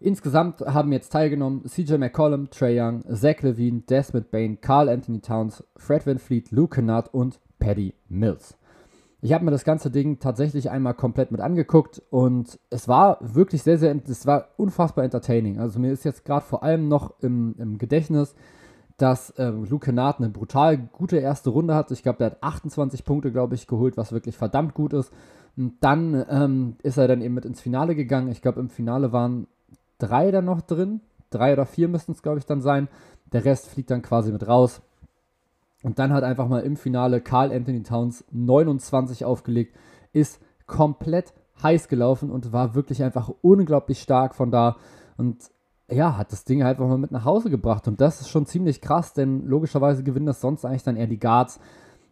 Insgesamt 0.00 0.60
haben 0.60 0.90
jetzt 0.90 1.12
teilgenommen 1.12 1.64
CJ 1.66 1.94
McCollum, 1.94 2.50
Trey 2.50 2.80
Young, 2.80 3.04
Zach 3.14 3.40
Levine, 3.42 3.82
Desmond 3.88 4.32
Bain, 4.32 4.60
Carl 4.60 4.88
Anthony 4.88 5.20
Towns, 5.20 5.62
Fred 5.76 6.06
Van 6.06 6.18
Fleet, 6.18 6.50
Luke 6.50 6.74
Kennard 6.74 7.14
und 7.14 7.38
Paddy 7.60 7.94
Mills. 8.08 8.56
Ich 9.24 9.32
habe 9.32 9.44
mir 9.44 9.52
das 9.52 9.62
ganze 9.62 9.92
Ding 9.92 10.18
tatsächlich 10.18 10.68
einmal 10.68 10.94
komplett 10.94 11.30
mit 11.30 11.40
angeguckt 11.40 12.02
und 12.10 12.58
es 12.70 12.88
war 12.88 13.18
wirklich 13.20 13.62
sehr, 13.62 13.78
sehr, 13.78 13.94
es 14.04 14.26
war 14.26 14.48
unfassbar 14.56 15.04
entertaining. 15.04 15.60
Also 15.60 15.78
mir 15.78 15.92
ist 15.92 16.04
jetzt 16.04 16.24
gerade 16.24 16.44
vor 16.44 16.64
allem 16.64 16.88
noch 16.88 17.14
im, 17.20 17.54
im 17.58 17.78
Gedächtnis, 17.78 18.34
dass 18.96 19.30
äh, 19.30 19.50
Luke 19.50 19.84
Kennard 19.86 20.18
eine 20.18 20.30
brutal 20.30 20.76
gute 20.76 21.18
erste 21.18 21.50
Runde 21.50 21.76
hat. 21.76 21.92
Ich 21.92 22.02
glaube, 22.02 22.18
der 22.18 22.32
hat 22.32 22.42
28 22.42 23.04
Punkte, 23.04 23.30
glaube 23.30 23.54
ich, 23.54 23.68
geholt, 23.68 23.96
was 23.96 24.10
wirklich 24.10 24.36
verdammt 24.36 24.74
gut 24.74 24.92
ist. 24.92 25.12
Und 25.56 25.74
dann 25.80 26.24
ähm, 26.30 26.76
ist 26.82 26.96
er 26.96 27.08
dann 27.08 27.20
eben 27.20 27.34
mit 27.34 27.44
ins 27.44 27.60
Finale 27.60 27.94
gegangen. 27.94 28.28
Ich 28.28 28.42
glaube, 28.42 28.60
im 28.60 28.70
Finale 28.70 29.12
waren 29.12 29.46
drei 29.98 30.30
dann 30.30 30.44
noch 30.44 30.62
drin. 30.62 31.00
Drei 31.30 31.52
oder 31.52 31.66
vier 31.66 31.88
müssten 31.88 32.12
es, 32.12 32.22
glaube 32.22 32.38
ich, 32.38 32.46
dann 32.46 32.60
sein. 32.60 32.88
Der 33.32 33.44
Rest 33.44 33.68
fliegt 33.68 33.90
dann 33.90 34.02
quasi 34.02 34.32
mit 34.32 34.46
raus. 34.46 34.82
Und 35.82 35.98
dann 35.98 36.12
hat 36.12 36.24
einfach 36.24 36.48
mal 36.48 36.60
im 36.60 36.76
Finale 36.76 37.20
Carl 37.20 37.52
Anthony 37.52 37.82
Towns 37.82 38.24
29 38.30 39.24
aufgelegt, 39.24 39.76
ist 40.12 40.40
komplett 40.66 41.32
heiß 41.62 41.88
gelaufen 41.88 42.30
und 42.30 42.52
war 42.52 42.74
wirklich 42.74 43.02
einfach 43.02 43.30
unglaublich 43.42 44.00
stark 44.00 44.34
von 44.34 44.50
da. 44.50 44.76
Und 45.16 45.50
ja, 45.90 46.16
hat 46.16 46.32
das 46.32 46.44
Ding 46.44 46.62
einfach 46.62 46.86
mal 46.86 46.98
mit 46.98 47.10
nach 47.10 47.24
Hause 47.24 47.50
gebracht. 47.50 47.88
Und 47.88 48.00
das 48.00 48.20
ist 48.20 48.28
schon 48.28 48.46
ziemlich 48.46 48.80
krass, 48.80 49.12
denn 49.12 49.46
logischerweise 49.46 50.02
gewinnen 50.02 50.26
das 50.26 50.40
sonst 50.40 50.64
eigentlich 50.64 50.84
dann 50.84 50.96
eher 50.96 51.06
die 51.06 51.18
Guards. 51.18 51.60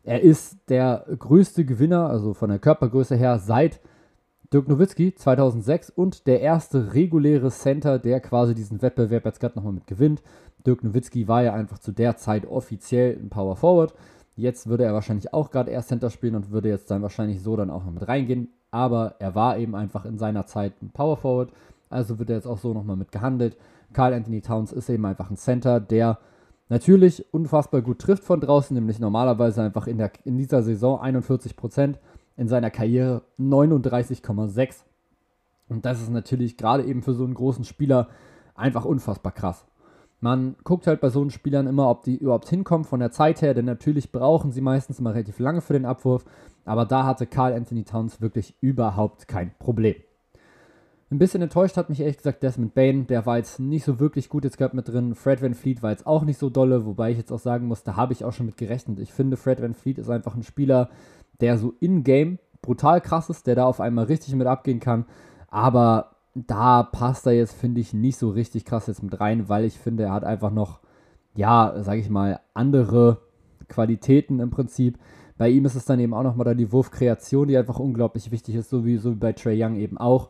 Er 0.02 0.22
ist 0.22 0.58
der 0.68 1.04
größte 1.18 1.64
Gewinner, 1.64 2.08
also 2.08 2.34
von 2.34 2.50
der 2.50 2.58
Körpergröße 2.58 3.16
her, 3.16 3.38
seit 3.38 3.80
Dirk 4.52 4.68
Nowitzki 4.68 5.14
2006 5.14 5.90
und 5.90 6.26
der 6.26 6.40
erste 6.40 6.92
reguläre 6.94 7.50
Center, 7.50 7.98
der 7.98 8.20
quasi 8.20 8.54
diesen 8.54 8.82
Wettbewerb 8.82 9.24
jetzt 9.24 9.38
gerade 9.38 9.56
nochmal 9.56 9.74
mit 9.74 9.86
gewinnt. 9.86 10.22
Dirk 10.66 10.82
Nowitzki 10.82 11.28
war 11.28 11.42
ja 11.42 11.52
einfach 11.52 11.78
zu 11.78 11.92
der 11.92 12.16
Zeit 12.16 12.46
offiziell 12.46 13.16
ein 13.16 13.28
Power 13.28 13.56
Forward. 13.56 13.94
Jetzt 14.34 14.66
würde 14.66 14.84
er 14.84 14.94
wahrscheinlich 14.94 15.32
auch 15.34 15.50
gerade 15.50 15.70
erst 15.70 15.88
Center 15.88 16.10
spielen 16.10 16.34
und 16.34 16.50
würde 16.50 16.68
jetzt 16.68 16.90
dann 16.90 17.02
wahrscheinlich 17.02 17.42
so 17.42 17.56
dann 17.56 17.70
auch 17.70 17.84
noch 17.84 17.92
mit 17.92 18.08
reingehen. 18.08 18.48
Aber 18.70 19.16
er 19.18 19.34
war 19.34 19.58
eben 19.58 19.74
einfach 19.74 20.04
in 20.04 20.18
seiner 20.18 20.46
Zeit 20.46 20.80
ein 20.82 20.90
Power 20.90 21.16
Forward. 21.16 21.52
Also 21.88 22.18
wird 22.18 22.30
er 22.30 22.36
jetzt 22.36 22.46
auch 22.46 22.58
so 22.58 22.72
nochmal 22.72 22.96
mit 22.96 23.12
gehandelt. 23.12 23.56
Carl 23.92 24.14
Anthony 24.14 24.40
Towns 24.40 24.72
ist 24.72 24.88
eben 24.88 25.04
einfach 25.04 25.30
ein 25.30 25.36
Center, 25.36 25.78
der 25.78 26.18
natürlich 26.70 27.26
unfassbar 27.34 27.82
gut 27.82 27.98
trifft 27.98 28.24
von 28.24 28.40
draußen, 28.40 28.74
nämlich 28.74 28.98
normalerweise 28.98 29.62
einfach 29.62 29.86
in, 29.86 29.98
der, 29.98 30.12
in 30.24 30.38
dieser 30.38 30.62
Saison 30.62 30.98
41 31.00 31.56
Prozent, 31.56 31.98
in 32.36 32.48
seiner 32.48 32.70
Karriere 32.70 33.22
39,6. 33.38 34.84
Und 35.68 35.84
das 35.84 36.00
ist 36.00 36.10
natürlich 36.10 36.56
gerade 36.56 36.84
eben 36.84 37.02
für 37.02 37.12
so 37.12 37.24
einen 37.24 37.34
großen 37.34 37.64
Spieler 37.64 38.08
einfach 38.54 38.84
unfassbar 38.84 39.32
krass. 39.32 39.66
Man 40.20 40.56
guckt 40.64 40.86
halt 40.86 41.00
bei 41.00 41.08
so 41.08 41.20
einen 41.20 41.30
Spielern 41.30 41.66
immer, 41.66 41.88
ob 41.88 42.02
die 42.04 42.16
überhaupt 42.16 42.48
hinkommen 42.48 42.84
von 42.84 43.00
der 43.00 43.10
Zeit 43.10 43.42
her, 43.42 43.54
denn 43.54 43.64
natürlich 43.64 44.12
brauchen 44.12 44.52
sie 44.52 44.60
meistens 44.60 44.98
immer 44.98 45.14
relativ 45.14 45.38
lange 45.38 45.62
für 45.62 45.72
den 45.72 45.86
Abwurf, 45.86 46.24
aber 46.64 46.84
da 46.84 47.04
hatte 47.04 47.26
Carl 47.26 47.54
Anthony 47.54 47.84
Towns 47.84 48.20
wirklich 48.20 48.54
überhaupt 48.60 49.28
kein 49.28 49.52
Problem. 49.58 49.96
Ein 51.12 51.18
bisschen 51.18 51.42
enttäuscht 51.42 51.76
hat 51.76 51.88
mich 51.88 52.00
ehrlich 52.00 52.18
gesagt 52.18 52.42
Desmond 52.44 52.72
Bain, 52.72 53.08
der 53.08 53.26
war 53.26 53.36
jetzt 53.36 53.58
nicht 53.58 53.84
so 53.84 53.98
wirklich 53.98 54.28
gut 54.28 54.44
jetzt 54.44 54.58
gerade 54.58 54.76
mit 54.76 54.86
drin. 54.86 55.16
Fred 55.16 55.42
Van 55.42 55.54
Fleet 55.54 55.82
war 55.82 55.90
jetzt 55.90 56.06
auch 56.06 56.22
nicht 56.22 56.38
so 56.38 56.50
dolle, 56.50 56.86
wobei 56.86 57.10
ich 57.10 57.18
jetzt 57.18 57.32
auch 57.32 57.40
sagen 57.40 57.66
muss, 57.66 57.82
da 57.82 57.96
habe 57.96 58.12
ich 58.12 58.24
auch 58.24 58.32
schon 58.32 58.46
mit 58.46 58.56
gerechnet. 58.56 59.00
Ich 59.00 59.12
finde, 59.12 59.36
Fred 59.36 59.60
Van 59.60 59.74
Fleet 59.74 59.98
ist 59.98 60.08
einfach 60.08 60.36
ein 60.36 60.44
Spieler, 60.44 60.88
der 61.40 61.58
so 61.58 61.74
in-game 61.80 62.38
brutal 62.62 63.00
krass 63.00 63.28
ist, 63.28 63.48
der 63.48 63.56
da 63.56 63.64
auf 63.64 63.80
einmal 63.80 64.04
richtig 64.04 64.36
mit 64.36 64.46
abgehen 64.46 64.78
kann, 64.78 65.04
aber 65.48 66.12
da 66.34 66.84
passt 66.84 67.26
er 67.26 67.32
jetzt, 67.32 67.54
finde 67.54 67.80
ich, 67.80 67.92
nicht 67.92 68.16
so 68.16 68.30
richtig 68.30 68.64
krass 68.64 68.86
jetzt 68.86 69.02
mit 69.02 69.18
rein, 69.18 69.48
weil 69.48 69.64
ich 69.64 69.78
finde, 69.78 70.04
er 70.04 70.12
hat 70.12 70.22
einfach 70.22 70.52
noch, 70.52 70.78
ja, 71.34 71.74
sage 71.82 72.00
ich 72.00 72.08
mal, 72.08 72.38
andere 72.54 73.18
Qualitäten 73.68 74.38
im 74.38 74.50
Prinzip. 74.50 74.98
Bei 75.38 75.48
ihm 75.48 75.64
ist 75.64 75.74
es 75.74 75.86
dann 75.86 75.98
eben 75.98 76.14
auch 76.14 76.22
nochmal 76.22 76.44
dann 76.44 76.58
die 76.58 76.70
Wurfkreation, 76.70 77.48
die 77.48 77.56
einfach 77.56 77.80
unglaublich 77.80 78.30
wichtig 78.30 78.54
ist, 78.54 78.70
so 78.70 78.84
wie, 78.84 78.98
so 78.98 79.12
wie 79.12 79.16
bei 79.16 79.32
Trey 79.32 79.60
Young 79.60 79.76
eben 79.76 79.98
auch. 79.98 80.28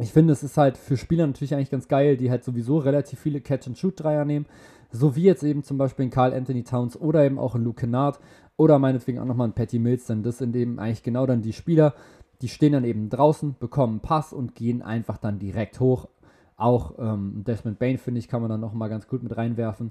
Ich 0.00 0.12
finde, 0.12 0.32
es 0.32 0.44
ist 0.44 0.56
halt 0.56 0.76
für 0.76 0.96
Spieler 0.96 1.26
natürlich 1.26 1.54
eigentlich 1.54 1.70
ganz 1.70 1.88
geil, 1.88 2.16
die 2.16 2.30
halt 2.30 2.44
sowieso 2.44 2.78
relativ 2.78 3.18
viele 3.18 3.40
Catch-and-Shoot-Dreier 3.40 4.24
nehmen. 4.24 4.46
So 4.92 5.16
wie 5.16 5.24
jetzt 5.24 5.42
eben 5.42 5.64
zum 5.64 5.76
Beispiel 5.76 6.04
in 6.04 6.10
Carl 6.10 6.32
Anthony 6.32 6.62
Towns 6.62 6.98
oder 6.98 7.24
eben 7.24 7.38
auch 7.38 7.56
in 7.56 7.64
Luke 7.64 7.80
Kennard 7.80 8.20
oder 8.56 8.78
meinetwegen 8.78 9.18
auch 9.18 9.24
nochmal 9.24 9.48
ein 9.48 9.54
Patty 9.54 9.78
Mills, 9.78 10.06
denn 10.06 10.22
das 10.22 10.38
sind 10.38 10.54
eben 10.54 10.78
eigentlich 10.78 11.02
genau 11.02 11.26
dann 11.26 11.42
die 11.42 11.52
Spieler, 11.52 11.94
die 12.42 12.48
stehen 12.48 12.72
dann 12.72 12.84
eben 12.84 13.10
draußen, 13.10 13.56
bekommen 13.58 13.94
einen 13.94 14.00
Pass 14.00 14.32
und 14.32 14.54
gehen 14.54 14.82
einfach 14.82 15.18
dann 15.18 15.40
direkt 15.40 15.80
hoch. 15.80 16.08
Auch 16.56 16.94
ähm, 16.98 17.42
Desmond 17.46 17.78
Bain, 17.78 17.98
finde 17.98 18.20
ich, 18.20 18.28
kann 18.28 18.40
man 18.40 18.50
dann 18.50 18.60
nochmal 18.60 18.88
ganz 18.88 19.08
gut 19.08 19.22
mit 19.22 19.36
reinwerfen. 19.36 19.90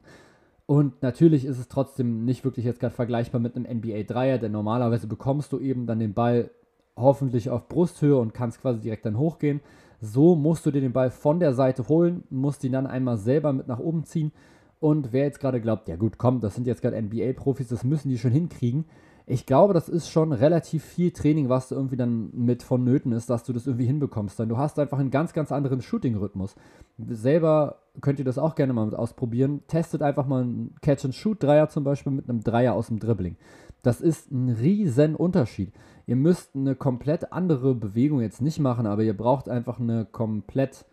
Und 0.66 1.02
natürlich 1.02 1.46
ist 1.46 1.60
es 1.60 1.68
trotzdem 1.68 2.26
nicht 2.26 2.44
wirklich 2.44 2.66
jetzt 2.66 2.80
gerade 2.80 2.96
vergleichbar 2.96 3.40
mit 3.40 3.56
einem 3.56 3.78
NBA-Dreier, 3.80 4.38
denn 4.38 4.52
normalerweise 4.54 5.08
bekommst 5.08 5.52
du 5.52 5.60
eben 5.60 5.86
dann 5.86 6.00
den 6.00 6.14
Ball 6.14 6.50
hoffentlich 6.98 7.50
auf 7.50 7.70
Brusthöhe 7.70 8.18
und 8.18 8.34
kannst 8.34 8.62
quasi 8.62 8.80
direkt 8.80 9.06
dann 9.06 9.18
hochgehen. 9.18 9.62
So 10.02 10.36
musst 10.36 10.66
du 10.66 10.72
dir 10.72 10.82
den 10.82 10.94
Ball 10.94 11.10
von 11.10 11.40
der 11.40 11.54
Seite 11.54 11.88
holen, 11.88 12.24
musst 12.30 12.64
ihn 12.64 12.72
dann 12.72 12.88
einmal 12.88 13.18
selber 13.18 13.54
mit 13.54 13.68
nach 13.68 13.80
oben 13.80 14.04
ziehen. 14.06 14.32
Und 14.80 15.12
wer 15.12 15.24
jetzt 15.24 15.40
gerade 15.40 15.60
glaubt, 15.60 15.88
ja 15.88 15.96
gut, 15.96 16.18
komm, 16.18 16.40
das 16.40 16.56
sind 16.56 16.68
jetzt 16.68 16.82
gerade 16.82 17.02
NBA-Profis, 17.02 17.68
das 17.68 17.84
müssen 17.84 18.10
die 18.10 18.20
schon 18.20 18.32
hinkriegen, 18.32 18.86
ich 19.30 19.46
glaube, 19.46 19.74
das 19.74 19.90
ist 19.90 20.10
schon 20.10 20.32
relativ 20.32 20.86
viel 20.86 21.12
Training, 21.12 21.50
was 21.50 21.72
irgendwie 21.72 21.98
dann 21.98 22.30
mit 22.32 22.64
vonnöten 22.64 23.12
ist, 23.12 23.30
dass 23.30 23.44
du 23.44 23.52
das 23.52 23.68
irgendwie 23.68 23.86
hinbekommst. 23.86 24.40
Denn 24.40 24.48
du 24.48 24.58
hast 24.58 24.80
einfach 24.80 25.00
einen 25.00 25.12
ganz, 25.12 25.34
ganz 25.34 25.52
anderen 25.52 25.82
Shooting-Rhythmus. 25.82 26.56
Selber 27.10 27.82
könnt 28.02 28.20
ihr 28.20 28.26
das 28.26 28.38
auch 28.38 28.56
gerne 28.56 28.74
mal 28.74 28.94
ausprobieren. 28.96 29.62
Testet 29.68 30.02
einfach 30.02 30.28
mal 30.28 30.42
einen 30.44 30.76
Catch-and-Shoot-Dreier 30.82 31.70
zum 31.70 31.84
Beispiel 31.84 32.12
mit 32.12 32.30
einem 32.30 32.44
Dreier 32.44 32.74
aus 32.74 32.88
dem 32.88 33.00
Dribbling. 33.00 33.38
Das 33.84 34.02
ist 34.02 34.32
ein 34.32 34.50
riesen 34.50 35.16
Unterschied. 35.16 35.72
Ihr 36.06 36.16
müsst 36.16 36.56
eine 36.56 36.76
komplett 36.76 37.32
andere 37.32 37.76
Bewegung 37.76 38.22
jetzt 38.22 38.42
nicht 38.42 38.60
machen, 38.60 38.86
aber 38.86 39.04
ihr 39.04 39.16
braucht 39.16 39.50
einfach 39.50 39.80
eine 39.80 40.06
komplett 40.06 40.86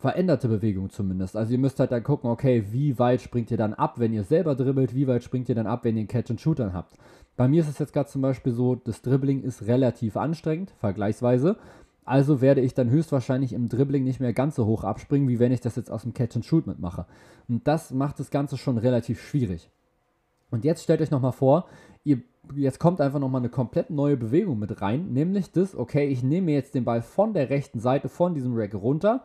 veränderte 0.00 0.48
Bewegung 0.48 0.88
zumindest. 0.90 1.36
Also 1.36 1.52
ihr 1.52 1.58
müsst 1.58 1.78
halt 1.78 1.92
dann 1.92 2.02
gucken, 2.02 2.30
okay, 2.30 2.64
wie 2.70 2.98
weit 2.98 3.20
springt 3.20 3.50
ihr 3.50 3.58
dann 3.58 3.74
ab, 3.74 3.98
wenn 3.98 4.14
ihr 4.14 4.24
selber 4.24 4.54
dribbelt, 4.54 4.94
wie 4.94 5.06
weit 5.06 5.22
springt 5.22 5.48
ihr 5.50 5.54
dann 5.54 5.66
ab, 5.66 5.84
wenn 5.84 5.96
ihr 5.96 6.00
einen 6.00 6.08
Catch-and-Shoot 6.08 6.58
dann 6.58 6.72
habt. 6.72 6.94
Bei 7.36 7.48
mir 7.48 7.60
ist 7.60 7.68
es 7.68 7.78
jetzt 7.78 7.92
gerade 7.92 8.08
zum 8.08 8.22
Beispiel 8.22 8.52
so, 8.52 8.74
das 8.74 9.02
Dribbling 9.02 9.42
ist 9.42 9.66
relativ 9.66 10.16
anstrengend, 10.16 10.72
vergleichsweise. 10.78 11.56
Also 12.04 12.40
werde 12.40 12.60
ich 12.60 12.74
dann 12.74 12.90
höchstwahrscheinlich 12.90 13.52
im 13.52 13.68
Dribbling 13.68 14.04
nicht 14.04 14.20
mehr 14.20 14.32
ganz 14.32 14.56
so 14.56 14.66
hoch 14.66 14.84
abspringen, 14.84 15.28
wie 15.28 15.38
wenn 15.38 15.52
ich 15.52 15.60
das 15.60 15.76
jetzt 15.76 15.90
aus 15.90 16.02
dem 16.02 16.14
Catch 16.14 16.36
and 16.36 16.44
Shoot 16.44 16.66
mitmache. 16.66 17.06
Und 17.48 17.66
das 17.68 17.92
macht 17.92 18.18
das 18.18 18.30
Ganze 18.30 18.56
schon 18.56 18.78
relativ 18.78 19.20
schwierig. 19.22 19.70
Und 20.50 20.64
jetzt 20.64 20.82
stellt 20.82 21.00
euch 21.00 21.10
nochmal 21.10 21.32
vor, 21.32 21.66
ihr, 22.04 22.20
jetzt 22.56 22.80
kommt 22.80 23.00
einfach 23.00 23.20
nochmal 23.20 23.40
eine 23.40 23.48
komplett 23.48 23.90
neue 23.90 24.16
Bewegung 24.16 24.58
mit 24.58 24.80
rein, 24.80 25.12
nämlich 25.12 25.52
das, 25.52 25.76
okay, 25.76 26.06
ich 26.06 26.22
nehme 26.22 26.52
jetzt 26.52 26.74
den 26.74 26.84
Ball 26.84 27.02
von 27.02 27.32
der 27.32 27.50
rechten 27.50 27.78
Seite 27.78 28.08
von 28.08 28.34
diesem 28.34 28.56
Rack 28.56 28.74
runter, 28.74 29.24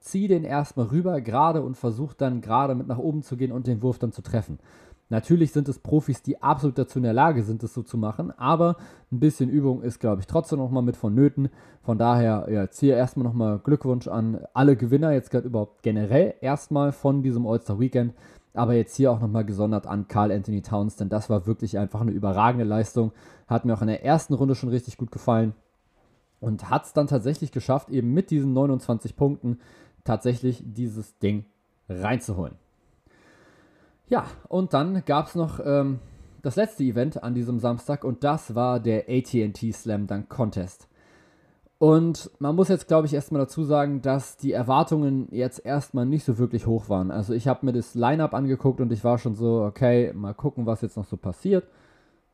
ziehe 0.00 0.28
den 0.28 0.44
erstmal 0.44 0.86
rüber 0.86 1.20
gerade 1.20 1.62
und 1.62 1.76
versuche 1.76 2.16
dann 2.16 2.40
gerade 2.40 2.74
mit 2.74 2.88
nach 2.88 2.98
oben 2.98 3.22
zu 3.22 3.36
gehen 3.36 3.52
und 3.52 3.66
den 3.66 3.82
Wurf 3.82 3.98
dann 3.98 4.12
zu 4.12 4.22
treffen. 4.22 4.58
Natürlich 5.10 5.52
sind 5.52 5.68
es 5.68 5.78
Profis, 5.78 6.22
die 6.22 6.42
absolut 6.42 6.78
dazu 6.78 6.98
in 6.98 7.04
der 7.04 7.12
Lage 7.12 7.42
sind, 7.42 7.62
das 7.62 7.74
so 7.74 7.82
zu 7.82 7.98
machen, 7.98 8.30
aber 8.38 8.76
ein 9.12 9.20
bisschen 9.20 9.50
Übung 9.50 9.82
ist, 9.82 10.00
glaube 10.00 10.20
ich, 10.20 10.26
trotzdem 10.26 10.58
nochmal 10.58 10.82
mit 10.82 10.96
vonnöten. 10.96 11.50
Von 11.82 11.98
daher, 11.98 12.46
ja, 12.50 12.70
ziehe 12.70 12.94
erstmal 12.94 13.24
nochmal 13.24 13.58
Glückwunsch 13.58 14.08
an 14.08 14.40
alle 14.54 14.76
Gewinner, 14.76 15.12
jetzt 15.12 15.30
gerade 15.30 15.46
überhaupt 15.46 15.82
generell 15.82 16.34
erstmal 16.40 16.92
von 16.92 17.22
diesem 17.22 17.46
All-Star 17.46 17.78
Weekend, 17.78 18.14
aber 18.54 18.74
jetzt 18.74 18.96
hier 18.96 19.12
auch 19.12 19.20
nochmal 19.20 19.44
gesondert 19.44 19.86
an 19.86 20.08
Carl 20.08 20.32
Anthony 20.32 20.62
Towns, 20.62 20.96
denn 20.96 21.10
das 21.10 21.28
war 21.28 21.46
wirklich 21.46 21.78
einfach 21.78 22.00
eine 22.00 22.12
überragende 22.12 22.64
Leistung. 22.64 23.12
Hat 23.46 23.66
mir 23.66 23.74
auch 23.74 23.82
in 23.82 23.88
der 23.88 24.04
ersten 24.04 24.32
Runde 24.32 24.54
schon 24.54 24.70
richtig 24.70 24.96
gut 24.96 25.12
gefallen 25.12 25.52
und 26.40 26.70
hat 26.70 26.86
es 26.86 26.92
dann 26.92 27.08
tatsächlich 27.08 27.52
geschafft, 27.52 27.90
eben 27.90 28.14
mit 28.14 28.30
diesen 28.30 28.52
29 28.54 29.16
Punkten 29.16 29.58
tatsächlich 30.04 30.62
dieses 30.64 31.18
Ding 31.18 31.44
reinzuholen. 31.88 32.54
Ja, 34.08 34.24
und 34.48 34.74
dann 34.74 35.02
gab 35.06 35.28
es 35.28 35.34
noch 35.34 35.60
ähm, 35.64 35.98
das 36.42 36.56
letzte 36.56 36.84
Event 36.84 37.22
an 37.22 37.34
diesem 37.34 37.58
Samstag 37.58 38.04
und 38.04 38.22
das 38.22 38.54
war 38.54 38.80
der 38.80 39.08
ATT 39.08 39.72
Slam 39.72 40.06
Dunk 40.06 40.28
Contest. 40.28 40.88
Und 41.78 42.30
man 42.38 42.54
muss 42.54 42.68
jetzt, 42.68 42.86
glaube 42.86 43.06
ich, 43.06 43.14
erstmal 43.14 43.40
dazu 43.40 43.64
sagen, 43.64 44.00
dass 44.00 44.36
die 44.36 44.52
Erwartungen 44.52 45.28
jetzt 45.30 45.64
erstmal 45.64 46.06
nicht 46.06 46.24
so 46.24 46.38
wirklich 46.38 46.66
hoch 46.66 46.88
waren. 46.88 47.10
Also 47.10 47.34
ich 47.34 47.48
habe 47.48 47.66
mir 47.66 47.72
das 47.72 47.94
Line-up 47.94 48.32
angeguckt 48.32 48.80
und 48.80 48.92
ich 48.92 49.04
war 49.04 49.18
schon 49.18 49.34
so, 49.34 49.62
okay, 49.62 50.12
mal 50.14 50.34
gucken, 50.34 50.66
was 50.66 50.82
jetzt 50.82 50.96
noch 50.96 51.04
so 51.04 51.16
passiert. 51.16 51.66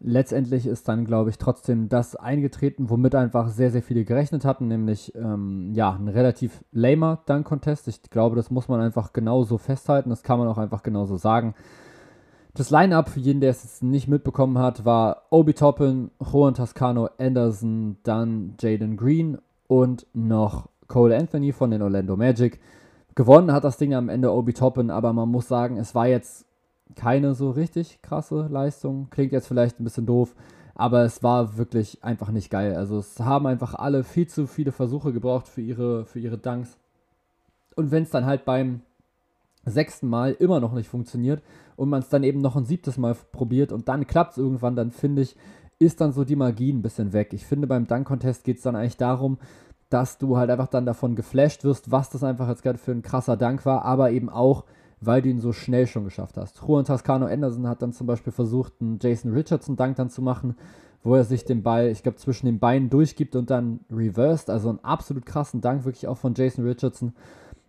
Letztendlich 0.02 0.66
ist 0.66 0.88
dann, 0.88 1.04
glaube 1.04 1.28
ich, 1.28 1.36
trotzdem 1.36 1.90
das 1.90 2.16
eingetreten, 2.16 2.88
womit 2.88 3.14
einfach 3.14 3.48
sehr, 3.48 3.70
sehr 3.70 3.82
viele 3.82 4.04
gerechnet 4.04 4.46
hatten, 4.46 4.66
nämlich 4.66 5.14
ähm, 5.14 5.72
ja, 5.74 5.92
ein 5.92 6.08
relativ 6.08 6.64
lamer 6.72 7.22
Dunk-Contest. 7.26 7.86
Ich 7.86 8.02
glaube, 8.04 8.34
das 8.34 8.50
muss 8.50 8.68
man 8.68 8.80
einfach 8.80 9.12
genauso 9.12 9.58
festhalten, 9.58 10.08
das 10.08 10.22
kann 10.22 10.38
man 10.38 10.48
auch 10.48 10.56
einfach 10.56 10.82
genauso 10.82 11.18
sagen. 11.18 11.54
Das 12.54 12.70
Line-Up, 12.70 13.10
für 13.10 13.20
jeden, 13.20 13.42
der 13.42 13.50
es 13.50 13.62
jetzt 13.62 13.82
nicht 13.82 14.08
mitbekommen 14.08 14.58
hat, 14.58 14.86
war 14.86 15.24
Obi 15.28 15.52
Toppin, 15.52 16.10
Juan 16.18 16.54
Toscano, 16.54 17.10
Anderson, 17.18 17.98
dann 18.02 18.54
Jaden 18.58 18.96
Green 18.96 19.38
und 19.68 20.06
noch 20.14 20.68
Cole 20.88 21.16
Anthony 21.16 21.52
von 21.52 21.70
den 21.70 21.82
Orlando 21.82 22.16
Magic. 22.16 22.58
Gewonnen 23.14 23.52
hat 23.52 23.64
das 23.64 23.76
Ding 23.76 23.94
am 23.94 24.08
Ende 24.08 24.32
Obi 24.32 24.54
Toppin, 24.54 24.90
aber 24.90 25.12
man 25.12 25.28
muss 25.28 25.46
sagen, 25.46 25.76
es 25.76 25.94
war 25.94 26.06
jetzt 26.06 26.46
keine 26.96 27.34
so 27.34 27.50
richtig 27.50 28.00
krasse 28.02 28.46
Leistung. 28.50 29.08
Klingt 29.10 29.32
jetzt 29.32 29.48
vielleicht 29.48 29.80
ein 29.80 29.84
bisschen 29.84 30.06
doof, 30.06 30.34
aber 30.74 31.04
es 31.04 31.22
war 31.22 31.56
wirklich 31.56 32.02
einfach 32.02 32.30
nicht 32.30 32.50
geil. 32.50 32.74
Also 32.76 32.98
es 32.98 33.20
haben 33.20 33.46
einfach 33.46 33.74
alle 33.74 34.04
viel 34.04 34.26
zu 34.26 34.46
viele 34.46 34.72
Versuche 34.72 35.12
gebraucht 35.12 35.48
für 35.48 35.60
ihre, 35.60 36.04
für 36.06 36.20
ihre 36.20 36.38
Dunks. 36.38 36.76
Und 37.76 37.90
wenn 37.90 38.02
es 38.02 38.10
dann 38.10 38.26
halt 38.26 38.44
beim 38.44 38.82
sechsten 39.64 40.08
Mal 40.08 40.32
immer 40.32 40.60
noch 40.60 40.72
nicht 40.72 40.88
funktioniert 40.88 41.42
und 41.76 41.88
man 41.88 42.00
es 42.00 42.08
dann 42.08 42.22
eben 42.22 42.40
noch 42.40 42.56
ein 42.56 42.64
siebtes 42.64 42.98
Mal 42.98 43.14
probiert 43.32 43.72
und 43.72 43.88
dann 43.88 44.06
klappt 44.06 44.32
es 44.32 44.38
irgendwann, 44.38 44.76
dann 44.76 44.90
finde 44.90 45.22
ich, 45.22 45.36
ist 45.78 46.00
dann 46.00 46.12
so 46.12 46.24
die 46.24 46.36
Magie 46.36 46.72
ein 46.72 46.82
bisschen 46.82 47.12
weg. 47.12 47.32
Ich 47.32 47.46
finde, 47.46 47.66
beim 47.66 47.86
Dunk-Contest 47.86 48.44
geht 48.44 48.58
es 48.58 48.62
dann 48.62 48.76
eigentlich 48.76 48.96
darum, 48.96 49.38
dass 49.88 50.18
du 50.18 50.36
halt 50.36 50.50
einfach 50.50 50.68
dann 50.68 50.86
davon 50.86 51.16
geflasht 51.16 51.64
wirst, 51.64 51.90
was 51.90 52.10
das 52.10 52.22
einfach 52.22 52.48
jetzt 52.48 52.62
gerade 52.62 52.78
für 52.78 52.92
ein 52.92 53.02
krasser 53.02 53.36
Dank 53.36 53.66
war, 53.66 53.84
aber 53.84 54.12
eben 54.12 54.30
auch, 54.30 54.64
weil 55.00 55.22
du 55.22 55.28
ihn 55.28 55.40
so 55.40 55.52
schnell 55.52 55.86
schon 55.86 56.04
geschafft 56.04 56.36
hast. 56.36 56.60
Juan 56.66 56.84
Toscano 56.84 57.26
Anderson 57.26 57.66
hat 57.66 57.82
dann 57.82 57.92
zum 57.92 58.06
Beispiel 58.06 58.32
versucht, 58.32 58.74
einen 58.80 58.98
Jason 59.00 59.32
Richardson 59.32 59.76
Dank 59.76 59.96
dann 59.96 60.10
zu 60.10 60.22
machen, 60.22 60.56
wo 61.02 61.14
er 61.14 61.24
sich 61.24 61.44
den 61.44 61.62
Ball, 61.62 61.88
ich 61.88 62.02
glaube, 62.02 62.18
zwischen 62.18 62.46
den 62.46 62.58
Beinen 62.58 62.90
durchgibt 62.90 63.34
und 63.34 63.50
dann 63.50 63.80
reversed. 63.90 64.50
Also 64.50 64.68
einen 64.68 64.84
absolut 64.84 65.24
krassen 65.24 65.60
Dank, 65.60 65.84
wirklich 65.84 66.06
auch 66.06 66.18
von 66.18 66.34
Jason 66.34 66.66
Richardson. 66.66 67.14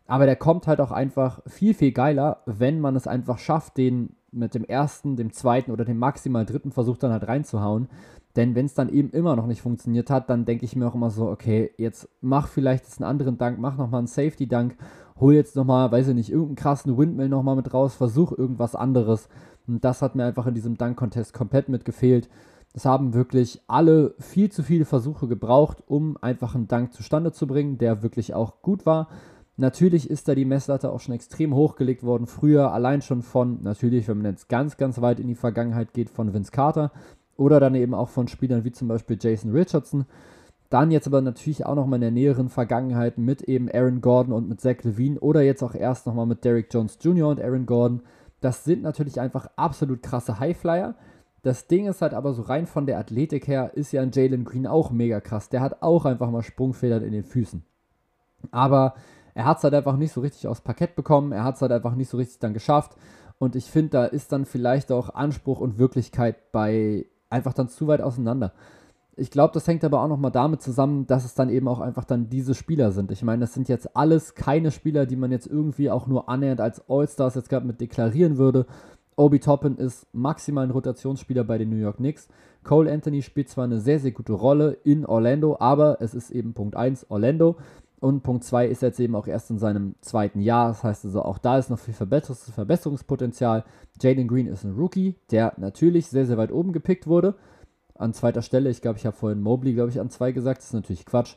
Aber 0.07 0.25
der 0.25 0.35
kommt 0.35 0.67
halt 0.67 0.81
auch 0.81 0.91
einfach 0.91 1.41
viel, 1.47 1.73
viel 1.73 1.93
geiler, 1.93 2.41
wenn 2.45 2.81
man 2.81 2.97
es 2.97 3.07
einfach 3.07 3.37
schafft, 3.37 3.77
den 3.77 4.09
mit 4.33 4.53
dem 4.55 4.65
ersten, 4.65 5.15
dem 5.15 5.31
zweiten 5.31 5.71
oder 5.71 5.85
dem 5.85 5.97
maximal 5.97 6.45
dritten 6.45 6.71
Versuch 6.71 6.97
dann 6.97 7.11
halt 7.11 7.27
reinzuhauen. 7.27 7.87
Denn 8.35 8.55
wenn 8.55 8.65
es 8.65 8.73
dann 8.73 8.89
eben 8.89 9.11
immer 9.11 9.35
noch 9.35 9.47
nicht 9.47 9.61
funktioniert 9.61 10.09
hat, 10.09 10.29
dann 10.29 10.45
denke 10.45 10.65
ich 10.65 10.75
mir 10.75 10.87
auch 10.87 10.95
immer 10.95 11.09
so, 11.09 11.29
okay, 11.29 11.71
jetzt 11.77 12.07
mach 12.21 12.47
vielleicht 12.47 12.85
jetzt 12.85 13.01
einen 13.01 13.09
anderen 13.09 13.37
Dank, 13.37 13.59
mach 13.59 13.77
nochmal 13.77 13.99
einen 13.99 14.07
Safety-Dank, 14.07 14.77
hol 15.21 15.33
jetzt 15.33 15.55
nochmal, 15.55 15.91
weiß 15.91 16.09
ich 16.09 16.15
nicht, 16.15 16.31
irgendeinen 16.31 16.55
krassen 16.55 16.97
Windmill 16.97 17.29
nochmal 17.29 17.55
mit 17.55 17.73
raus, 17.73 17.95
versuch 17.95 18.37
irgendwas 18.37 18.75
anderes. 18.75 19.29
Und 19.67 19.85
das 19.85 20.01
hat 20.01 20.15
mir 20.15 20.25
einfach 20.25 20.47
in 20.47 20.55
diesem 20.55 20.77
Dank-Contest 20.77 21.33
komplett 21.33 21.69
mit 21.69 21.85
gefehlt. 21.85 22.27
Es 22.73 22.85
haben 22.85 23.13
wirklich 23.13 23.61
alle 23.67 24.15
viel 24.19 24.51
zu 24.51 24.63
viele 24.63 24.85
Versuche 24.85 25.27
gebraucht, 25.27 25.83
um 25.87 26.17
einfach 26.21 26.55
einen 26.55 26.67
Dank 26.67 26.93
zustande 26.93 27.31
zu 27.31 27.47
bringen, 27.47 27.77
der 27.77 28.01
wirklich 28.01 28.33
auch 28.33 28.61
gut 28.61 28.85
war. 28.85 29.07
Natürlich 29.57 30.09
ist 30.09 30.27
da 30.27 30.35
die 30.35 30.45
Messlatte 30.45 30.91
auch 30.91 31.01
schon 31.01 31.13
extrem 31.13 31.53
hochgelegt 31.53 32.03
worden. 32.03 32.25
Früher 32.25 32.73
allein 32.73 33.01
schon 33.01 33.21
von, 33.21 33.61
natürlich, 33.61 34.07
wenn 34.07 34.17
man 34.17 34.31
jetzt 34.31 34.49
ganz, 34.49 34.77
ganz 34.77 35.01
weit 35.01 35.19
in 35.19 35.27
die 35.27 35.35
Vergangenheit 35.35 35.93
geht, 35.93 36.09
von 36.09 36.33
Vince 36.33 36.51
Carter 36.51 36.91
oder 37.35 37.59
dann 37.59 37.75
eben 37.75 37.93
auch 37.93 38.09
von 38.09 38.27
Spielern 38.27 38.63
wie 38.63 38.71
zum 38.71 38.87
Beispiel 38.87 39.17
Jason 39.19 39.51
Richardson. 39.51 40.05
Dann 40.71 40.89
jetzt 40.89 41.05
aber 41.05 41.19
natürlich 41.21 41.65
auch 41.65 41.75
nochmal 41.75 41.97
in 41.97 42.01
der 42.01 42.11
näheren 42.11 42.47
Vergangenheit 42.47 43.17
mit 43.17 43.41
eben 43.41 43.69
Aaron 43.69 43.99
Gordon 43.99 44.31
und 44.31 44.47
mit 44.47 44.61
Zach 44.61 44.77
Levine 44.83 45.19
oder 45.19 45.41
jetzt 45.41 45.61
auch 45.63 45.75
erst 45.75 46.07
nochmal 46.07 46.25
mit 46.25 46.45
Derrick 46.45 46.73
Jones 46.73 46.97
Jr. 47.01 47.27
und 47.27 47.41
Aaron 47.41 47.65
Gordon. 47.65 48.03
Das 48.39 48.63
sind 48.63 48.81
natürlich 48.81 49.19
einfach 49.19 49.49
absolut 49.57 50.01
krasse 50.01 50.39
Highflyer. 50.39 50.95
Das 51.43 51.67
Ding 51.67 51.87
ist 51.87 52.01
halt 52.01 52.13
aber 52.13 52.33
so 52.33 52.43
rein 52.43 52.67
von 52.67 52.85
der 52.85 52.99
Athletik 52.99 53.49
her, 53.49 53.73
ist 53.75 53.91
ja 53.91 54.01
ein 54.01 54.11
Jalen 54.13 54.45
Green 54.45 54.65
auch 54.65 54.91
mega 54.91 55.19
krass. 55.19 55.49
Der 55.49 55.59
hat 55.59 55.81
auch 55.81 56.05
einfach 56.05 56.31
mal 56.31 56.41
Sprungfedern 56.41 57.03
in 57.03 57.11
den 57.11 57.25
Füßen. 57.25 57.65
Aber 58.51 58.93
er 59.33 59.43
hat 59.43 59.57
es 59.57 59.65
halt 59.65 59.73
einfach 59.73 59.97
nicht 59.97 60.13
so 60.13 60.21
richtig 60.21 60.47
aufs 60.47 60.61
Parkett 60.61 60.95
bekommen, 60.95 61.33
er 61.33 61.43
hat 61.43 61.55
es 61.55 61.61
halt 61.61 61.73
einfach 61.73 61.95
nicht 61.95 62.09
so 62.09 62.15
richtig 62.15 62.39
dann 62.39 62.53
geschafft. 62.53 62.95
Und 63.39 63.57
ich 63.57 63.65
finde, 63.65 63.89
da 63.89 64.05
ist 64.05 64.31
dann 64.31 64.45
vielleicht 64.45 64.89
auch 64.93 65.15
Anspruch 65.15 65.59
und 65.59 65.79
Wirklichkeit 65.79 66.53
bei 66.53 67.07
einfach 67.29 67.53
dann 67.53 67.67
zu 67.67 67.87
weit 67.87 67.99
auseinander. 67.99 68.53
Ich 69.21 69.29
glaube, 69.29 69.53
das 69.53 69.67
hängt 69.67 69.83
aber 69.83 70.01
auch 70.01 70.07
nochmal 70.07 70.31
damit 70.31 70.63
zusammen, 70.63 71.05
dass 71.05 71.25
es 71.25 71.35
dann 71.35 71.51
eben 71.51 71.67
auch 71.67 71.79
einfach 71.79 72.05
dann 72.05 72.31
diese 72.31 72.55
Spieler 72.55 72.91
sind. 72.91 73.11
Ich 73.11 73.21
meine, 73.21 73.41
das 73.41 73.53
sind 73.53 73.69
jetzt 73.69 73.95
alles 73.95 74.33
keine 74.33 74.71
Spieler, 74.71 75.05
die 75.05 75.15
man 75.15 75.29
jetzt 75.29 75.45
irgendwie 75.45 75.91
auch 75.91 76.07
nur 76.07 76.27
annähernd 76.27 76.59
als 76.59 76.89
All-Stars 76.89 77.35
jetzt 77.35 77.49
gerade 77.49 77.67
mit 77.67 77.79
deklarieren 77.79 78.39
würde. 78.39 78.65
Obi 79.15 79.39
Toppin 79.39 79.75
ist 79.77 80.07
maximal 80.11 80.63
ein 80.63 80.71
Rotationsspieler 80.71 81.43
bei 81.43 81.59
den 81.59 81.69
New 81.69 81.75
York 81.75 81.97
Knicks. 81.97 82.29
Cole 82.63 82.91
Anthony 82.91 83.21
spielt 83.21 83.47
zwar 83.47 83.65
eine 83.65 83.79
sehr, 83.79 83.99
sehr 83.99 84.09
gute 84.09 84.33
Rolle 84.33 84.75
in 84.83 85.05
Orlando, 85.05 85.55
aber 85.59 85.97
es 86.01 86.15
ist 86.15 86.31
eben 86.31 86.55
Punkt 86.55 86.75
1 86.75 87.11
Orlando. 87.11 87.57
Und 87.99 88.23
Punkt 88.23 88.43
2 88.43 88.65
ist 88.65 88.81
jetzt 88.81 88.99
eben 88.99 89.15
auch 89.15 89.27
erst 89.27 89.51
in 89.51 89.59
seinem 89.59 89.93
zweiten 90.01 90.41
Jahr. 90.41 90.69
Das 90.69 90.83
heißt 90.83 91.05
also, 91.05 91.21
auch 91.21 91.37
da 91.37 91.59
ist 91.59 91.69
noch 91.69 91.77
viel 91.77 91.93
Verbesserungspotenzial. 91.93 93.65
Jaden 94.01 94.27
Green 94.27 94.47
ist 94.47 94.63
ein 94.63 94.73
Rookie, 94.73 95.15
der 95.29 95.53
natürlich 95.57 96.07
sehr, 96.07 96.25
sehr 96.25 96.37
weit 96.37 96.51
oben 96.51 96.73
gepickt 96.73 97.05
wurde. 97.05 97.35
An 98.01 98.13
zweiter 98.13 98.41
Stelle, 98.41 98.69
ich 98.69 98.81
glaube, 98.81 98.97
ich 98.97 99.05
habe 99.05 99.15
vorhin 99.15 99.41
Mobley, 99.41 99.73
glaube 99.73 99.91
ich, 99.91 99.99
an 99.99 100.09
2 100.09 100.31
gesagt. 100.31 100.59
Das 100.59 100.67
ist 100.67 100.73
natürlich 100.73 101.05
Quatsch. 101.05 101.35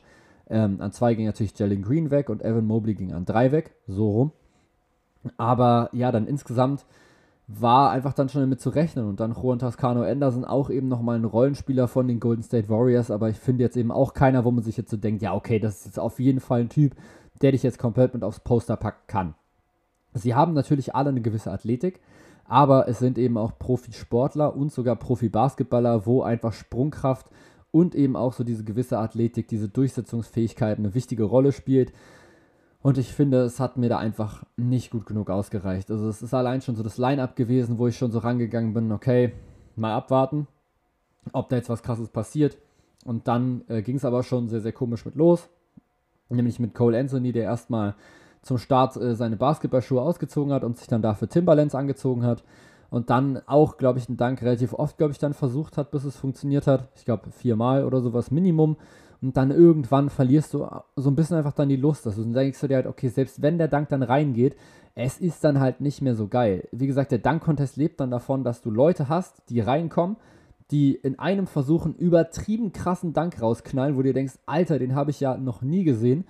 Ähm, 0.49 0.81
an 0.81 0.91
2 0.91 1.15
ging 1.15 1.25
natürlich 1.25 1.57
Jalen 1.57 1.81
Green 1.81 2.11
weg 2.11 2.29
und 2.29 2.43
Evan 2.43 2.65
Mobley 2.65 2.95
ging 2.95 3.13
an 3.13 3.25
3 3.25 3.51
weg. 3.51 3.75
So 3.87 4.09
rum. 4.09 4.31
Aber 5.37 5.89
ja, 5.91 6.11
dann 6.11 6.27
insgesamt 6.27 6.85
war 7.47 7.91
einfach 7.91 8.13
dann 8.13 8.29
schon 8.29 8.41
damit 8.41 8.59
zu 8.59 8.69
rechnen. 8.69 9.05
Und 9.05 9.19
dann 9.19 9.33
Juan 9.33 9.59
Toscano 9.59 10.03
Anderson 10.03 10.45
auch 10.45 10.69
eben 10.69 10.87
nochmal 10.87 11.17
ein 11.17 11.25
Rollenspieler 11.25 11.87
von 11.87 12.07
den 12.07 12.19
Golden 12.19 12.43
State 12.43 12.69
Warriors, 12.69 13.11
aber 13.11 13.29
ich 13.29 13.37
finde 13.37 13.63
jetzt 13.63 13.77
eben 13.77 13.91
auch 13.91 14.13
keiner, 14.13 14.45
wo 14.45 14.51
man 14.51 14.63
sich 14.63 14.77
jetzt 14.77 14.89
so 14.89 14.97
denkt, 14.97 15.21
ja, 15.21 15.33
okay, 15.33 15.59
das 15.59 15.77
ist 15.77 15.85
jetzt 15.85 15.99
auf 15.99 16.19
jeden 16.19 16.39
Fall 16.39 16.61
ein 16.61 16.69
Typ, 16.69 16.95
der 17.41 17.51
dich 17.51 17.63
jetzt 17.63 17.79
komplett 17.79 18.13
mit 18.13 18.23
aufs 18.23 18.39
Poster 18.39 18.77
packen 18.77 19.03
kann. 19.07 19.35
Sie 20.13 20.33
haben 20.33 20.53
natürlich 20.53 20.95
alle 20.95 21.09
eine 21.09 21.21
gewisse 21.21 21.51
Athletik, 21.51 21.99
aber 22.47 22.87
es 22.87 22.99
sind 22.99 23.17
eben 23.17 23.37
auch 23.37 23.57
Profisportler 23.57 24.55
und 24.55 24.71
sogar 24.71 24.95
Profi-Basketballer, 24.95 26.05
wo 26.05 26.21
einfach 26.21 26.53
Sprungkraft 26.53 27.29
und 27.71 27.95
eben 27.95 28.15
auch 28.15 28.33
so 28.33 28.43
diese 28.43 28.63
gewisse 28.63 28.99
Athletik, 28.99 29.47
diese 29.47 29.67
Durchsetzungsfähigkeit 29.67 30.77
eine 30.77 30.93
wichtige 30.93 31.23
Rolle 31.23 31.51
spielt. 31.51 31.91
Und 32.81 32.99
ich 32.99 33.11
finde, 33.13 33.41
es 33.41 33.59
hat 33.59 33.77
mir 33.77 33.89
da 33.89 33.97
einfach 33.97 34.43
nicht 34.57 34.91
gut 34.91 35.07
genug 35.07 35.31
ausgereicht. 35.31 35.89
Also 35.89 36.07
es 36.07 36.21
ist 36.21 36.35
allein 36.35 36.61
schon 36.61 36.75
so 36.75 36.83
das 36.83 36.99
Line-up 36.99 37.35
gewesen, 37.35 37.79
wo 37.79 37.87
ich 37.87 37.97
schon 37.97 38.11
so 38.11 38.19
rangegangen 38.19 38.73
bin, 38.75 38.91
okay, 38.91 39.33
mal 39.75 39.95
abwarten, 39.95 40.47
ob 41.33 41.49
da 41.49 41.55
jetzt 41.55 41.69
was 41.69 41.81
krasses 41.81 42.09
passiert. 42.09 42.57
Und 43.05 43.27
dann 43.27 43.63
äh, 43.67 43.81
ging 43.81 43.95
es 43.95 44.05
aber 44.05 44.21
schon 44.21 44.49
sehr, 44.49 44.61
sehr 44.61 44.71
komisch 44.71 45.03
mit 45.03 45.15
los. 45.15 45.49
Nämlich 46.29 46.59
mit 46.59 46.75
Cole 46.75 46.99
Anthony, 46.99 47.31
der 47.31 47.43
erstmal 47.43 47.95
zum 48.45 48.59
Start 48.59 48.95
äh, 48.95 49.15
seine 49.15 49.37
Basketballschuhe 49.37 50.01
ausgezogen 50.01 50.53
hat 50.53 50.63
und 50.63 50.77
sich 50.77 50.87
dann 50.87 51.01
dafür 51.01 51.27
Timberlands 51.27 51.75
angezogen 51.75 52.23
hat. 52.23 52.43
Und 52.91 53.09
dann 53.09 53.41
auch, 53.47 53.77
glaube 53.77 53.97
ich, 53.97 54.07
einen 54.07 54.17
Dank 54.17 54.41
relativ 54.43 54.73
oft, 54.73 54.97
glaube 54.97 55.11
ich, 55.11 55.17
dann 55.17 55.33
versucht 55.33 55.77
hat, 55.77 55.89
bis 55.89 56.03
es 56.03 56.15
funktioniert 56.15 56.67
hat. 56.67 56.87
Ich 56.95 57.03
glaube, 57.03 57.31
viermal 57.31 57.83
oder 57.83 57.99
sowas 57.99 58.29
Minimum. 58.29 58.77
Und 59.19 59.35
dann 59.35 59.49
irgendwann 59.49 60.11
verlierst 60.11 60.53
du 60.53 60.67
so 60.95 61.09
ein 61.09 61.15
bisschen 61.15 61.37
einfach 61.37 61.53
dann 61.53 61.69
die 61.69 61.75
Lust. 61.75 62.05
Also 62.05 62.21
dann 62.21 62.33
denkst 62.33 62.61
du 62.61 62.67
dir 62.67 62.75
halt, 62.75 62.85
okay, 62.85 63.09
selbst 63.09 63.41
wenn 63.41 63.57
der 63.57 63.67
Dank 63.67 63.89
dann 63.89 64.03
reingeht, 64.03 64.55
es 64.93 65.17
ist 65.19 65.43
dann 65.43 65.59
halt 65.59 65.81
nicht 65.81 66.03
mehr 66.03 66.13
so 66.13 66.27
geil. 66.27 66.69
Wie 66.71 66.85
gesagt, 66.85 67.11
der 67.11 67.19
Dank-Contest 67.19 67.77
lebt 67.77 67.99
dann 67.99 68.11
davon, 68.11 68.43
dass 68.43 68.61
du 68.61 68.69
Leute 68.69 69.09
hast, 69.09 69.41
die 69.49 69.59
reinkommen, 69.59 70.17
die 70.69 70.93
in 70.93 71.17
einem 71.17 71.47
Versuch 71.47 71.85
einen 71.85 71.95
übertrieben 71.95 72.71
krassen 72.71 73.13
Dank 73.13 73.41
rausknallen, 73.41 73.95
wo 73.95 74.01
du 74.01 74.09
dir 74.09 74.13
denkst, 74.13 74.35
Alter, 74.45 74.77
den 74.77 74.93
habe 74.93 75.09
ich 75.09 75.19
ja 75.19 75.35
noch 75.35 75.63
nie 75.63 75.83
gesehen. 75.83 76.25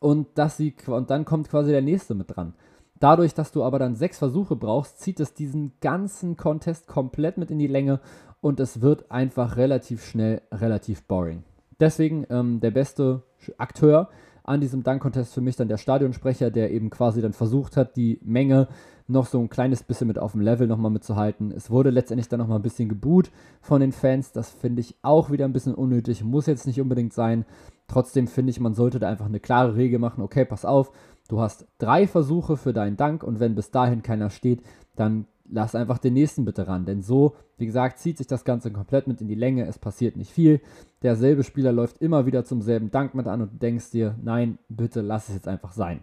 Und, 0.00 0.26
dass 0.34 0.56
sie, 0.56 0.74
und 0.86 1.10
dann 1.10 1.24
kommt 1.24 1.48
quasi 1.48 1.70
der 1.70 1.82
nächste 1.82 2.14
mit 2.14 2.36
dran. 2.36 2.54
Dadurch, 3.00 3.34
dass 3.34 3.52
du 3.52 3.64
aber 3.64 3.78
dann 3.78 3.96
sechs 3.96 4.18
Versuche 4.18 4.56
brauchst, 4.56 5.00
zieht 5.00 5.20
es 5.20 5.34
diesen 5.34 5.72
ganzen 5.80 6.36
Contest 6.36 6.86
komplett 6.86 7.38
mit 7.38 7.50
in 7.50 7.58
die 7.58 7.66
Länge 7.66 8.00
und 8.40 8.60
es 8.60 8.80
wird 8.80 9.10
einfach 9.10 9.56
relativ 9.56 10.04
schnell 10.04 10.42
relativ 10.52 11.02
boring. 11.04 11.42
Deswegen 11.80 12.26
ähm, 12.30 12.60
der 12.60 12.70
beste 12.70 13.22
Akteur 13.58 14.08
an 14.44 14.60
diesem 14.60 14.82
Dunk-Contest 14.82 15.32
für 15.34 15.40
mich 15.40 15.56
dann 15.56 15.68
der 15.68 15.78
Stadionsprecher, 15.78 16.50
der 16.50 16.70
eben 16.70 16.90
quasi 16.90 17.22
dann 17.22 17.32
versucht 17.32 17.76
hat, 17.76 17.96
die 17.96 18.20
Menge 18.22 18.68
noch 19.06 19.26
so 19.26 19.38
ein 19.38 19.48
kleines 19.48 19.82
bisschen 19.82 20.06
mit 20.06 20.18
auf 20.18 20.32
dem 20.32 20.40
Level 20.40 20.66
nochmal 20.66 20.90
mitzuhalten. 20.90 21.52
Es 21.52 21.70
wurde 21.70 21.90
letztendlich 21.90 22.28
dann 22.28 22.40
nochmal 22.40 22.58
ein 22.58 22.62
bisschen 22.62 22.88
geboot 22.88 23.30
von 23.60 23.80
den 23.80 23.92
Fans. 23.92 24.32
Das 24.32 24.50
finde 24.50 24.80
ich 24.80 24.96
auch 25.02 25.30
wieder 25.30 25.44
ein 25.44 25.52
bisschen 25.52 25.74
unnötig. 25.74 26.22
Muss 26.24 26.46
jetzt 26.46 26.66
nicht 26.66 26.80
unbedingt 26.80 27.12
sein. 27.12 27.44
Trotzdem 27.86 28.26
finde 28.26 28.50
ich, 28.50 28.60
man 28.60 28.74
sollte 28.74 28.98
da 28.98 29.08
einfach 29.08 29.26
eine 29.26 29.40
klare 29.40 29.76
Regel 29.76 29.98
machen. 29.98 30.22
Okay, 30.22 30.44
pass 30.44 30.64
auf, 30.64 30.90
du 31.28 31.40
hast 31.40 31.66
drei 31.78 32.06
Versuche 32.06 32.56
für 32.56 32.72
deinen 32.72 32.96
Dank 32.96 33.22
und 33.22 33.40
wenn 33.40 33.54
bis 33.54 33.70
dahin 33.70 34.02
keiner 34.02 34.30
steht, 34.30 34.62
dann 34.96 35.26
lass 35.50 35.74
einfach 35.74 35.98
den 35.98 36.14
nächsten 36.14 36.44
bitte 36.44 36.66
ran. 36.66 36.86
Denn 36.86 37.02
so, 37.02 37.34
wie 37.58 37.66
gesagt, 37.66 37.98
zieht 37.98 38.18
sich 38.18 38.26
das 38.26 38.44
Ganze 38.44 38.70
komplett 38.70 39.06
mit 39.06 39.20
in 39.20 39.28
die 39.28 39.34
Länge, 39.34 39.66
es 39.66 39.78
passiert 39.78 40.16
nicht 40.16 40.32
viel. 40.32 40.60
Derselbe 41.02 41.44
Spieler 41.44 41.72
läuft 41.72 41.98
immer 41.98 42.26
wieder 42.26 42.44
zum 42.44 42.62
selben 42.62 42.90
Dank 42.90 43.14
mit 43.14 43.26
an 43.26 43.42
und 43.42 43.52
du 43.52 43.58
denkst 43.58 43.90
dir, 43.90 44.16
nein, 44.22 44.58
bitte 44.68 45.00
lass 45.00 45.28
es 45.28 45.34
jetzt 45.34 45.48
einfach 45.48 45.72
sein. 45.72 46.02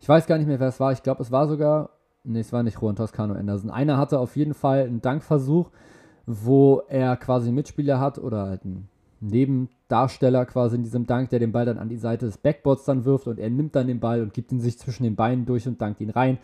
Ich 0.00 0.08
weiß 0.08 0.26
gar 0.26 0.36
nicht 0.36 0.46
mehr, 0.46 0.60
wer 0.60 0.68
es 0.68 0.80
war. 0.80 0.92
Ich 0.92 1.02
glaube, 1.02 1.22
es 1.22 1.32
war 1.32 1.48
sogar, 1.48 1.90
nee, 2.24 2.40
es 2.40 2.52
war 2.52 2.62
nicht 2.62 2.80
Juan 2.80 2.96
Toscano 2.96 3.34
Anderson. 3.34 3.70
Einer 3.70 3.96
hatte 3.96 4.18
auf 4.18 4.36
jeden 4.36 4.54
Fall 4.54 4.82
einen 4.82 5.00
Dankversuch, 5.00 5.70
wo 6.26 6.82
er 6.88 7.16
quasi 7.16 7.48
einen 7.48 7.56
Mitspieler 7.56 8.00
hat 8.00 8.18
oder 8.18 8.46
halt 8.46 8.64
einen 8.64 8.88
Nebendarsteller 9.28 10.46
quasi 10.46 10.76
in 10.76 10.82
diesem 10.82 11.06
Dank, 11.06 11.30
der 11.30 11.38
den 11.38 11.52
Ball 11.52 11.64
dann 11.64 11.78
an 11.78 11.88
die 11.88 11.96
Seite 11.96 12.26
des 12.26 12.38
Backboards 12.38 12.84
dann 12.84 13.04
wirft 13.04 13.26
und 13.26 13.38
er 13.38 13.50
nimmt 13.50 13.74
dann 13.74 13.86
den 13.86 14.00
Ball 14.00 14.22
und 14.22 14.34
gibt 14.34 14.52
ihn 14.52 14.60
sich 14.60 14.78
zwischen 14.78 15.04
den 15.04 15.16
Beinen 15.16 15.46
durch 15.46 15.66
und 15.66 15.80
dankt 15.80 16.00
ihn 16.00 16.10
rein. 16.10 16.38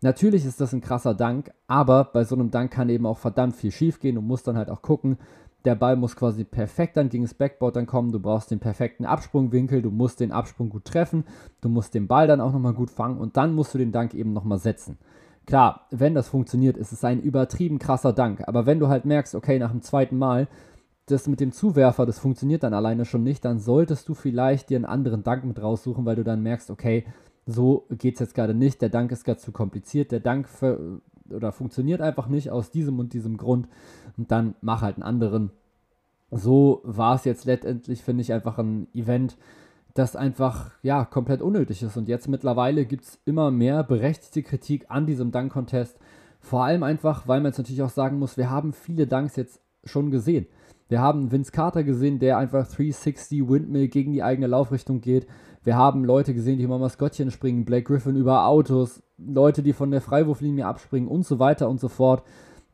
Natürlich 0.00 0.44
ist 0.44 0.60
das 0.60 0.72
ein 0.74 0.80
krasser 0.80 1.14
Dank, 1.14 1.50
aber 1.66 2.04
bei 2.04 2.24
so 2.24 2.34
einem 2.34 2.50
Dank 2.50 2.70
kann 2.70 2.88
eben 2.90 3.06
auch 3.06 3.18
verdammt 3.18 3.56
viel 3.56 3.70
schief 3.70 4.00
gehen. 4.00 4.16
Du 4.16 4.20
musst 4.20 4.46
dann 4.46 4.56
halt 4.56 4.68
auch 4.68 4.82
gucken, 4.82 5.18
der 5.64 5.74
Ball 5.74 5.96
muss 5.96 6.14
quasi 6.14 6.44
perfekt 6.44 6.96
dann 6.96 7.08
gegen 7.08 7.24
das 7.24 7.32
Backboard 7.34 7.76
dann 7.76 7.86
kommen. 7.86 8.12
Du 8.12 8.20
brauchst 8.20 8.50
den 8.50 8.58
perfekten 8.58 9.06
Absprungwinkel, 9.06 9.80
du 9.80 9.90
musst 9.90 10.20
den 10.20 10.30
Absprung 10.30 10.68
gut 10.68 10.84
treffen, 10.84 11.24
du 11.62 11.68
musst 11.68 11.94
den 11.94 12.06
Ball 12.06 12.26
dann 12.26 12.40
auch 12.40 12.52
nochmal 12.52 12.74
gut 12.74 12.90
fangen 12.90 13.18
und 13.18 13.36
dann 13.36 13.54
musst 13.54 13.72
du 13.72 13.78
den 13.78 13.92
Dank 13.92 14.14
eben 14.14 14.32
nochmal 14.32 14.58
setzen. 14.58 14.98
Klar, 15.46 15.86
wenn 15.90 16.14
das 16.14 16.28
funktioniert, 16.28 16.76
ist 16.76 16.92
es 16.92 17.04
ein 17.04 17.20
übertrieben 17.20 17.78
krasser 17.78 18.12
Dank. 18.12 18.46
Aber 18.46 18.66
wenn 18.66 18.78
du 18.78 18.88
halt 18.88 19.04
merkst, 19.04 19.34
okay, 19.34 19.58
nach 19.58 19.70
dem 19.70 19.82
zweiten 19.82 20.16
Mal, 20.16 20.48
das 21.06 21.26
mit 21.28 21.40
dem 21.40 21.52
Zuwerfer, 21.52 22.06
das 22.06 22.18
funktioniert 22.18 22.62
dann 22.62 22.74
alleine 22.74 23.04
schon 23.04 23.22
nicht, 23.22 23.44
dann 23.44 23.58
solltest 23.58 24.08
du 24.08 24.14
vielleicht 24.14 24.70
dir 24.70 24.76
einen 24.76 24.84
anderen 24.84 25.22
Dank 25.22 25.44
mit 25.44 25.60
raussuchen, 25.62 26.04
weil 26.04 26.16
du 26.16 26.24
dann 26.24 26.42
merkst, 26.42 26.70
okay, 26.70 27.04
so 27.46 27.86
geht 27.90 28.14
es 28.14 28.20
jetzt 28.20 28.34
gerade 28.34 28.54
nicht, 28.54 28.80
der 28.80 28.88
Dank 28.88 29.12
ist 29.12 29.24
gerade 29.24 29.40
zu 29.40 29.52
kompliziert, 29.52 30.12
der 30.12 30.20
Dank 30.20 30.48
für, 30.48 31.00
oder 31.28 31.52
funktioniert 31.52 32.00
einfach 32.00 32.28
nicht 32.28 32.50
aus 32.50 32.70
diesem 32.70 32.98
und 32.98 33.12
diesem 33.12 33.36
Grund 33.36 33.68
und 34.16 34.30
dann 34.30 34.54
mach 34.62 34.82
halt 34.82 34.96
einen 34.96 35.02
anderen. 35.02 35.50
So 36.30 36.80
war 36.84 37.16
es 37.16 37.24
jetzt 37.24 37.44
letztendlich, 37.44 38.02
finde 38.02 38.22
ich, 38.22 38.32
einfach 38.32 38.58
ein 38.58 38.88
Event, 38.94 39.36
das 39.92 40.16
einfach 40.16 40.72
ja 40.82 41.04
komplett 41.04 41.40
unnötig 41.40 41.82
ist. 41.82 41.96
Und 41.96 42.08
jetzt 42.08 42.28
mittlerweile 42.28 42.84
gibt 42.84 43.04
es 43.04 43.20
immer 43.24 43.50
mehr 43.50 43.84
berechtigte 43.84 44.42
Kritik 44.42 44.86
an 44.88 45.06
diesem 45.06 45.30
Dunk-Contest. 45.30 45.96
Vor 46.40 46.64
allem 46.64 46.82
einfach, 46.82 47.28
weil 47.28 47.40
man 47.40 47.52
jetzt 47.52 47.58
natürlich 47.58 47.82
auch 47.82 47.90
sagen 47.90 48.18
muss, 48.18 48.36
wir 48.36 48.50
haben 48.50 48.72
viele 48.72 49.06
Dunks 49.06 49.36
jetzt 49.36 49.60
schon 49.84 50.10
gesehen. 50.10 50.46
Wir 50.88 51.00
haben 51.00 51.32
Vince 51.32 51.50
Carter 51.50 51.82
gesehen, 51.82 52.18
der 52.18 52.38
einfach 52.38 52.66
360 52.66 53.48
Windmill 53.48 53.88
gegen 53.88 54.12
die 54.12 54.22
eigene 54.22 54.46
Laufrichtung 54.46 55.00
geht. 55.00 55.26
Wir 55.62 55.76
haben 55.76 56.04
Leute 56.04 56.34
gesehen, 56.34 56.58
die 56.58 56.64
über 56.64 56.78
Maskottchen 56.78 57.30
springen, 57.30 57.64
Blake 57.64 57.84
Griffin 57.84 58.16
über 58.16 58.46
Autos, 58.46 59.02
Leute, 59.16 59.62
die 59.62 59.72
von 59.72 59.90
der 59.90 60.02
Freiwurflinie 60.02 60.66
abspringen 60.66 61.08
und 61.08 61.24
so 61.24 61.38
weiter 61.38 61.70
und 61.70 61.80
so 61.80 61.88
fort. 61.88 62.22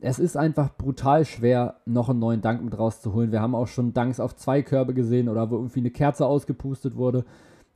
Es 0.01 0.19
ist 0.19 0.35
einfach 0.35 0.75
brutal 0.75 1.25
schwer, 1.25 1.75
noch 1.85 2.09
einen 2.09 2.19
neuen 2.19 2.41
Dank 2.41 2.63
mit 2.63 2.77
rauszuholen. 2.77 3.31
Wir 3.31 3.41
haben 3.41 3.55
auch 3.55 3.67
schon 3.67 3.93
Danks 3.93 4.19
auf 4.19 4.35
zwei 4.35 4.61
Körbe 4.61 4.93
gesehen 4.93 5.29
oder 5.29 5.49
wo 5.49 5.55
irgendwie 5.55 5.79
eine 5.79 5.91
Kerze 5.91 6.25
ausgepustet 6.25 6.95
wurde. 6.97 7.23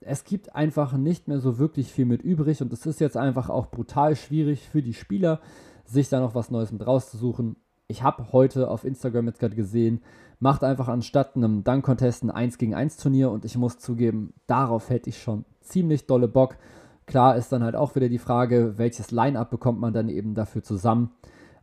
Es 0.02 0.24
gibt 0.26 0.54
einfach 0.56 0.98
nicht 0.98 1.28
mehr 1.28 1.40
so 1.40 1.60
wirklich 1.60 1.92
viel 1.92 2.06
mit 2.06 2.24
übrig 2.24 2.62
und 2.62 2.74
es 2.74 2.86
ist 2.86 3.00
jetzt 3.00 3.16
einfach 3.16 3.50
auch 3.50 3.68
brutal 3.72 4.16
schwierig 4.16 4.68
für 4.68 4.82
die 4.82 4.94
Spieler, 4.94 5.40
sich 5.86 6.10
da 6.10 6.20
noch 6.20 6.36
was 6.36 6.52
Neues 6.52 6.72
mit 6.72 6.86
rauszusuchen. 6.86 7.56
Ich 7.88 8.02
habe 8.02 8.32
heute 8.32 8.70
auf 8.70 8.84
Instagram 8.84 9.28
jetzt 9.28 9.40
gerade 9.40 9.56
gesehen, 9.56 10.02
macht 10.40 10.64
einfach 10.64 10.88
anstatt 10.88 11.36
einem 11.36 11.64
Dunk-Contest 11.64 12.24
ein 12.24 12.32
1 12.32 12.58
gegen 12.58 12.74
1 12.74 12.98
Turnier 12.98 13.30
und 13.30 13.46
ich 13.46 13.58
muss 13.58 13.78
zugeben, 13.78 14.34
darauf 14.48 14.90
hätte 14.90 15.10
ich 15.10 15.22
schon 15.22 15.46
ziemlich 15.62 16.08
dolle 16.08 16.28
Bock. 16.28 16.58
Klar 17.06 17.36
ist 17.36 17.52
dann 17.52 17.64
halt 17.64 17.76
auch 17.76 17.96
wieder 17.96 18.10
die 18.10 18.18
Frage, 18.18 18.78
welches 18.78 19.12
Line-Up 19.12 19.52
bekommt 19.52 19.80
man 19.80 19.94
dann 19.94 20.10
eben 20.10 20.34
dafür 20.34 20.64
zusammen. 20.64 21.12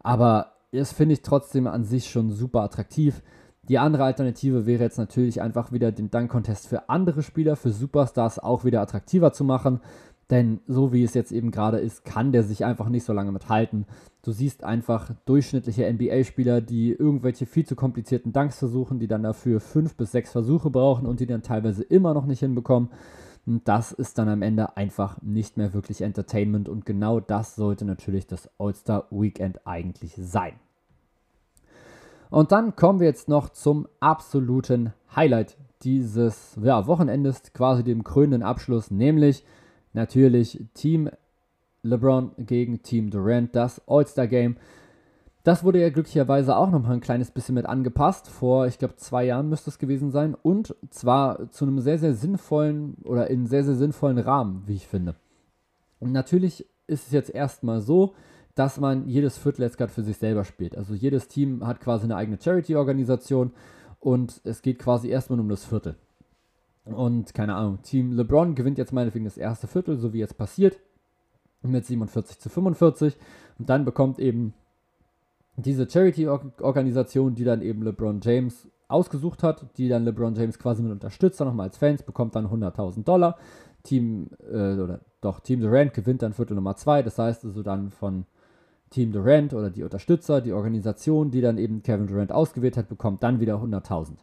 Aber 0.01 0.53
das 0.71 0.93
finde 0.93 1.15
ich 1.15 1.23
trotzdem 1.23 1.67
an 1.67 1.85
sich 1.85 2.09
schon 2.09 2.31
super 2.31 2.61
attraktiv. 2.61 3.23
Die 3.69 3.79
andere 3.79 4.05
Alternative 4.05 4.67
wäre 4.67 4.85
jetzt 4.85 4.99
natürlich 4.99 5.43
einfach 5.43 5.73
wieder 5.73 5.91
den 5.91 6.11
Dunk-Contest 6.11 6.69
für 6.69 6.89
andere 6.89 7.23
Spieler, 7.23 7.57
für 7.57 7.71
Superstars 7.71 8.39
auch 8.39 8.65
wieder 8.65 8.81
attraktiver 8.81 9.33
zu 9.33 9.45
machen. 9.45 9.81
Denn 10.33 10.61
so 10.67 10.95
wie 10.95 11.05
es 11.05 11.13
jetzt 11.13 11.31
eben 11.31 11.51
gerade 11.51 11.77
ist, 11.77 12.07
kann 12.07 12.33
der 12.33 12.43
sich 12.43 12.65
einfach 12.65 12.89
nicht 12.89 13.05
so 13.05 13.13
lange 13.13 13.33
mithalten. 13.33 13.85
Du 14.23 14.33
siehst 14.33 14.65
einfach 14.65 15.11
durchschnittliche 15.27 15.93
NBA-Spieler, 15.93 16.63
die 16.63 16.93
irgendwelche 16.93 17.45
viel 17.45 17.67
zu 17.67 17.77
komplizierten 17.77 18.33
Dunks 18.33 18.59
versuchen, 18.59 18.99
die 18.99 19.09
dann 19.09 19.25
dafür 19.25 19.61
fünf 19.61 19.95
bis 19.95 20.11
sechs 20.11 20.33
Versuche 20.33 20.71
brauchen 20.71 21.05
und 21.05 21.21
die 21.21 21.27
dann 21.27 21.43
teilweise 21.43 21.83
immer 21.83 22.15
noch 22.15 22.25
nicht 22.25 22.41
hinbekommen. 22.41 22.89
Und 23.45 23.69
das 23.69 23.93
ist 23.93 24.17
dann 24.17 24.31
am 24.31 24.41
Ende 24.41 24.75
einfach 24.75 25.21
nicht 25.21 25.59
mehr 25.59 25.75
wirklich 25.75 26.01
Entertainment 26.01 26.67
und 26.67 26.87
genau 26.87 27.21
das 27.21 27.55
sollte 27.55 27.85
natürlich 27.85 28.27
das 28.27 28.49
All-Star 28.59 29.09
Weekend 29.11 29.67
eigentlich 29.67 30.15
sein. 30.17 30.55
Und 32.31 32.53
dann 32.53 32.75
kommen 32.75 33.01
wir 33.01 33.07
jetzt 33.07 33.29
noch 33.29 33.51
zum 33.51 33.87
absoluten 34.01 34.95
Highlight 35.15 35.59
dieses 35.83 36.57
ja, 36.63 36.87
Wochenendes, 36.87 37.53
quasi 37.53 37.85
dem 37.85 38.03
krönenden 38.03 38.43
Abschluss, 38.43 38.91
nämlich 38.91 39.45
natürlich 39.93 40.65
Team 40.75 41.11
LeBron 41.83 42.33
gegen 42.39 42.83
Team 42.83 43.11
Durant, 43.11 43.55
das 43.55 43.81
All-Star-Game. 43.87 44.57
Das 45.45 45.65
wurde 45.65 45.81
ja 45.81 45.91
glücklicherweise 45.91 46.57
auch 46.57 46.71
nochmal 46.71 46.93
ein 46.93 47.01
kleines 47.01 47.33
bisschen 47.33 47.57
mit 47.57 47.67
angepasst. 47.67 48.29
Vor, 48.29 48.67
ich 48.67 48.79
glaube, 48.79 48.95
zwei 48.97 49.25
Jahren 49.25 49.49
müsste 49.49 49.71
es 49.71 49.79
gewesen 49.79 50.13
sein. 50.13 50.37
Und 50.41 50.77
zwar 50.91 51.51
zu 51.51 51.65
einem 51.65 51.81
sehr, 51.81 51.99
sehr 51.99 52.15
sinnvollen 52.15 52.97
oder 53.05 53.29
in 53.29 53.47
sehr, 53.47 53.65
sehr 53.65 53.75
sinnvollen 53.75 54.19
Rahmen, 54.19 54.63
wie 54.67 54.75
ich 54.75 54.87
finde. 54.87 55.17
Und 55.99 56.13
natürlich 56.13 56.67
ist 56.87 57.07
es 57.07 57.13
jetzt 57.13 57.35
erstmal 57.35 57.81
so, 57.81 58.15
dass 58.55 58.79
man 58.79 59.09
jedes 59.09 59.39
Viertel 59.39 59.63
jetzt 59.63 59.79
gerade 59.79 59.93
für 59.93 60.03
sich 60.03 60.19
selber 60.19 60.45
spielt. 60.45 60.77
Also 60.77 60.95
jedes 60.95 61.27
Team 61.27 61.67
hat 61.67 61.81
quasi 61.81 62.05
eine 62.05 62.17
eigene 62.17 62.39
Charity-Organisation 62.41 63.53
und 63.99 64.41
es 64.45 64.63
geht 64.63 64.79
quasi 64.79 65.09
erstmal 65.09 65.41
um 65.41 65.49
das 65.49 65.65
Viertel. 65.65 65.97
Und 66.85 67.33
keine 67.35 67.55
Ahnung, 67.55 67.81
Team 67.83 68.13
LeBron 68.13 68.55
gewinnt 68.55 68.79
jetzt 68.79 68.93
meinetwegen 68.93 69.25
das 69.25 69.39
erste 69.39 69.67
Viertel, 69.67 69.99
so 69.99 70.13
wie 70.13 70.19
jetzt 70.19 70.37
passiert, 70.37 70.81
mit 71.63 71.87
47 71.87 72.39
zu 72.39 72.49
45. 72.49 73.17
Und 73.59 73.69
dann 73.69 73.85
bekommt 73.85 74.19
eben 74.19 74.55
diese 75.57 75.89
Charity-Organisation, 75.89 77.35
die 77.35 77.45
dann 77.45 77.63
eben 77.63 77.83
LeBron 77.83 78.21
James 78.23 78.69
ausgesucht 78.89 79.43
hat, 79.43 79.67
die 79.77 79.89
dann 79.89 80.05
LeBron 80.05 80.35
James 80.35 80.59
quasi 80.59 80.83
mit 80.83 80.93
unterstützt, 80.93 81.41
dann 81.41 81.49
nochmal 81.49 81.69
als 81.69 81.79
Fans, 81.79 82.03
bekommt 82.03 82.35
dann 82.35 82.47
100.000 82.47 83.05
Dollar. 83.05 83.39
Team, 83.83 84.31
äh, 84.51 84.75
oder 84.75 85.01
doch, 85.21 85.41
Team 85.41 85.61
Durant 85.61 85.95
gewinnt 85.95 86.23
dann 86.23 86.33
Viertel 86.33 86.55
Nummer 86.55 86.77
2. 86.77 87.03
Das 87.03 87.19
heißt 87.19 87.45
also 87.45 87.63
dann 87.63 87.91
von 87.91 88.27
Team 88.91 89.13
Durant 89.13 89.55
oder 89.55 89.71
die 89.71 89.83
Unterstützer, 89.83 90.41
die 90.41 90.53
Organisation, 90.53 91.31
die 91.31 91.41
dann 91.41 91.59
eben 91.59 91.83
Kevin 91.83 92.07
Durant 92.07 92.33
ausgewählt 92.33 92.77
hat, 92.77 92.89
bekommt 92.89 93.23
dann 93.23 93.41
wieder 93.41 93.57
100.000. 93.57 94.19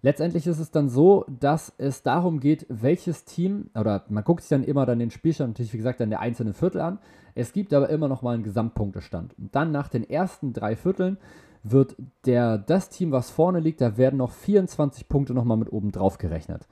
Letztendlich 0.00 0.46
ist 0.46 0.60
es 0.60 0.70
dann 0.70 0.88
so, 0.88 1.24
dass 1.40 1.72
es 1.76 2.02
darum 2.02 2.38
geht, 2.38 2.66
welches 2.68 3.24
Team, 3.24 3.70
oder 3.74 4.04
man 4.08 4.22
guckt 4.22 4.42
sich 4.42 4.50
dann 4.50 4.62
immer 4.62 4.86
dann 4.86 5.00
den 5.00 5.10
Spielstand 5.10 5.50
natürlich, 5.50 5.72
wie 5.72 5.78
gesagt, 5.78 6.00
dann 6.00 6.10
der 6.10 6.20
einzelnen 6.20 6.54
Viertel 6.54 6.80
an. 6.80 6.98
Es 7.34 7.52
gibt 7.52 7.74
aber 7.74 7.88
immer 7.88 8.06
noch 8.06 8.22
mal 8.22 8.34
einen 8.34 8.44
Gesamtpunktestand. 8.44 9.36
Und 9.38 9.54
dann 9.54 9.72
nach 9.72 9.88
den 9.88 10.08
ersten 10.08 10.52
drei 10.52 10.76
Vierteln 10.76 11.18
wird 11.64 11.96
der, 12.26 12.58
das 12.58 12.90
Team, 12.90 13.10
was 13.10 13.30
vorne 13.30 13.58
liegt, 13.58 13.80
da 13.80 13.96
werden 13.96 14.18
noch 14.18 14.30
24 14.30 15.08
Punkte 15.08 15.34
nochmal 15.34 15.56
mit 15.56 15.72
oben 15.72 15.90
drauf 15.90 16.18
gerechnet. 16.18 16.68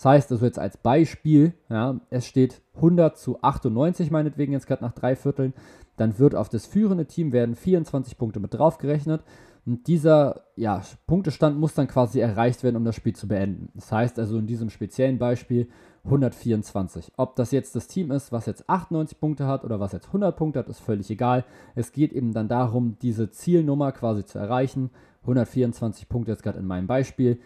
Das 0.00 0.06
heißt 0.06 0.32
also 0.32 0.46
jetzt 0.46 0.58
als 0.58 0.78
Beispiel, 0.78 1.52
ja, 1.68 2.00
es 2.08 2.24
steht 2.24 2.62
100 2.76 3.18
zu 3.18 3.42
98 3.42 4.10
meinetwegen 4.10 4.54
jetzt 4.54 4.66
gerade 4.66 4.82
nach 4.82 4.94
drei 4.94 5.14
Vierteln, 5.14 5.52
dann 5.98 6.18
wird 6.18 6.34
auf 6.34 6.48
das 6.48 6.64
führende 6.64 7.04
Team 7.04 7.32
werden 7.32 7.54
24 7.54 8.16
Punkte 8.16 8.40
mit 8.40 8.54
drauf 8.54 8.78
gerechnet 8.78 9.22
und 9.66 9.86
dieser 9.88 10.44
ja, 10.56 10.80
Punktestand 11.06 11.60
muss 11.60 11.74
dann 11.74 11.86
quasi 11.86 12.18
erreicht 12.18 12.62
werden, 12.62 12.76
um 12.76 12.84
das 12.86 12.96
Spiel 12.96 13.14
zu 13.14 13.28
beenden. 13.28 13.68
Das 13.74 13.92
heißt 13.92 14.18
also 14.18 14.38
in 14.38 14.46
diesem 14.46 14.70
speziellen 14.70 15.18
Beispiel 15.18 15.68
124. 16.04 17.12
Ob 17.18 17.36
das 17.36 17.50
jetzt 17.50 17.76
das 17.76 17.86
Team 17.86 18.10
ist, 18.10 18.32
was 18.32 18.46
jetzt 18.46 18.70
98 18.70 19.20
Punkte 19.20 19.46
hat 19.46 19.64
oder 19.64 19.80
was 19.80 19.92
jetzt 19.92 20.06
100 20.06 20.34
Punkte 20.34 20.60
hat, 20.60 20.68
ist 20.70 20.80
völlig 20.80 21.10
egal. 21.10 21.44
Es 21.74 21.92
geht 21.92 22.14
eben 22.14 22.32
dann 22.32 22.48
darum, 22.48 22.96
diese 23.02 23.28
Zielnummer 23.28 23.92
quasi 23.92 24.24
zu 24.24 24.38
erreichen. 24.38 24.88
124 25.24 26.08
Punkte 26.08 26.30
jetzt 26.30 26.42
gerade 26.42 26.58
in 26.58 26.64
meinem 26.64 26.86
Beispiel. 26.86 27.38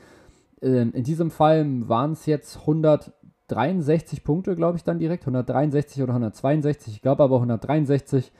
Ähm, 0.65 0.93
in 0.95 1.05
diesem 1.05 1.31
Fall 1.31 1.89
waren 1.89 2.13
es 2.13 2.27
jetzt 2.27 2.61
163 2.61 4.25
Punkte, 4.25 4.57
glaube 4.57 4.79
ich, 4.79 4.85
dann 4.85 4.99
direkt. 4.99 5.23
163 5.25 6.03
oder 6.03 6.13
162. 6.13 6.95
Ich 6.95 7.03
glaube 7.03 7.23
aber 7.23 7.37
163. 7.37 8.33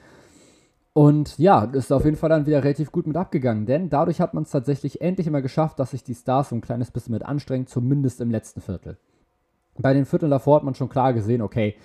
Und 0.93 1.37
ja, 1.37 1.65
ist 1.65 1.91
auf 1.91 2.05
jeden 2.05 2.17
Fall 2.17 2.29
dann 2.29 2.45
wieder 2.45 2.63
relativ 2.63 2.91
gut 2.91 3.05
mit 3.05 3.17
abgegangen, 3.17 3.65
denn 3.65 3.89
dadurch 3.89 4.21
hat 4.21 4.33
man 4.33 4.43
es 4.43 4.51
tatsächlich 4.51 5.01
endlich 5.01 5.27
immer 5.27 5.41
geschafft, 5.41 5.77
dass 5.77 5.91
sich 5.91 6.05
die 6.05 6.15
Stars 6.15 6.49
so 6.49 6.55
ein 6.55 6.61
kleines 6.61 6.89
bisschen 6.89 7.11
mit 7.11 7.25
anstrengen, 7.25 7.67
zumindest 7.67 8.21
im 8.21 8.31
letzten 8.31 8.61
Viertel. 8.61 8.97
Bei 9.77 9.93
den 9.93 10.05
Vierteln 10.05 10.31
davor 10.31 10.55
hat 10.55 10.63
man 10.63 10.73
schon 10.73 10.87
klar 10.87 11.11
gesehen, 11.11 11.41
okay, 11.41 11.75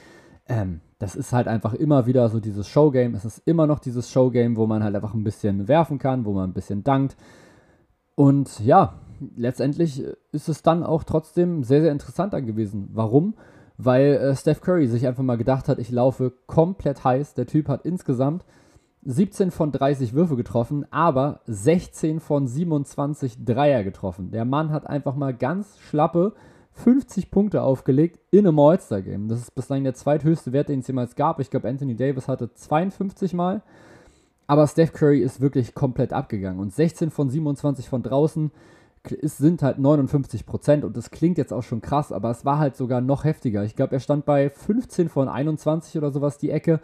ähm, 0.46 0.81
das 1.00 1.16
ist 1.16 1.33
halt 1.33 1.48
einfach 1.48 1.74
immer 1.74 2.07
wieder 2.07 2.29
so 2.29 2.38
dieses 2.38 2.68
Showgame. 2.68 3.16
Es 3.16 3.24
ist 3.24 3.42
immer 3.46 3.66
noch 3.66 3.81
dieses 3.81 4.12
Showgame, 4.12 4.57
wo 4.57 4.68
man 4.68 4.85
halt 4.85 4.94
einfach 4.94 5.14
ein 5.14 5.24
bisschen 5.24 5.66
werfen 5.66 5.98
kann, 5.98 6.24
wo 6.24 6.33
man 6.33 6.50
ein 6.50 6.55
bisschen 6.55 6.85
dankt. 6.85 7.16
Und 8.14 8.61
ja, 8.61 8.94
letztendlich 9.37 10.04
ist 10.33 10.48
es 10.48 10.62
dann 10.62 10.83
auch 10.83 11.04
trotzdem 11.04 11.62
sehr, 11.62 11.83
sehr 11.83 11.92
interessant 11.92 12.33
gewesen. 12.33 12.88
Warum? 12.92 13.35
Weil 13.78 14.14
äh, 14.14 14.37
Steph 14.37 14.61
Curry 14.61 14.87
sich 14.87 15.06
einfach 15.06 15.22
mal 15.22 15.38
gedacht 15.38 15.68
hat, 15.68 15.78
ich 15.78 15.90
laufe 15.90 16.33
komplett 16.46 17.04
heiß. 17.04 17.35
Der 17.35 17.46
Typ 17.46 17.68
hat 17.68 17.85
insgesamt 17.85 18.44
17 19.04 19.50
von 19.50 19.72
30 19.72 20.12
Würfe 20.12 20.37
getroffen, 20.37 20.85
aber 20.90 21.40
16 21.46 22.20
von 22.20 22.46
27 22.46 23.44
Dreier 23.44 23.83
getroffen. 23.83 24.30
Der 24.30 24.44
Mann 24.44 24.70
hat 24.70 24.87
einfach 24.87 25.14
mal 25.14 25.33
ganz 25.35 25.78
schlappe 25.78 26.35
50 26.72 27.30
Punkte 27.30 27.62
aufgelegt 27.62 28.20
in 28.30 28.46
einem 28.46 28.59
All-Star-Game. 28.59 29.28
Das 29.28 29.40
ist 29.40 29.54
bislang 29.54 29.85
der 29.85 29.94
zweithöchste 29.94 30.52
Wert, 30.52 30.68
den 30.68 30.80
es 30.80 30.87
jemals 30.87 31.16
gab. 31.16 31.40
Ich 31.40 31.50
glaube, 31.50 31.68
Anthony 31.68 31.96
Davis 31.96 32.28
hatte 32.28 32.52
52 32.52 33.33
Mal. 33.33 33.62
Aber 34.46 34.66
Steph 34.66 34.92
Curry 34.92 35.20
ist 35.20 35.40
wirklich 35.40 35.74
komplett 35.74 36.12
abgegangen. 36.12 36.61
Und 36.61 36.72
16 36.74 37.11
von 37.11 37.30
27 37.30 37.88
von 37.88 38.02
draußen 38.02 38.50
ist, 39.08 39.38
sind 39.38 39.62
halt 39.62 39.78
59 39.78 40.46
Prozent. 40.46 40.84
Und 40.84 40.96
das 40.96 41.10
klingt 41.10 41.38
jetzt 41.38 41.52
auch 41.52 41.62
schon 41.62 41.80
krass, 41.80 42.12
aber 42.12 42.30
es 42.30 42.44
war 42.44 42.58
halt 42.58 42.76
sogar 42.76 43.00
noch 43.00 43.24
heftiger. 43.24 43.64
Ich 43.64 43.76
glaube, 43.76 43.94
er 43.94 44.00
stand 44.00 44.24
bei 44.24 44.50
15 44.50 45.08
von 45.08 45.28
21 45.28 45.96
oder 45.96 46.10
sowas 46.10 46.38
die 46.38 46.50
Ecke. 46.50 46.80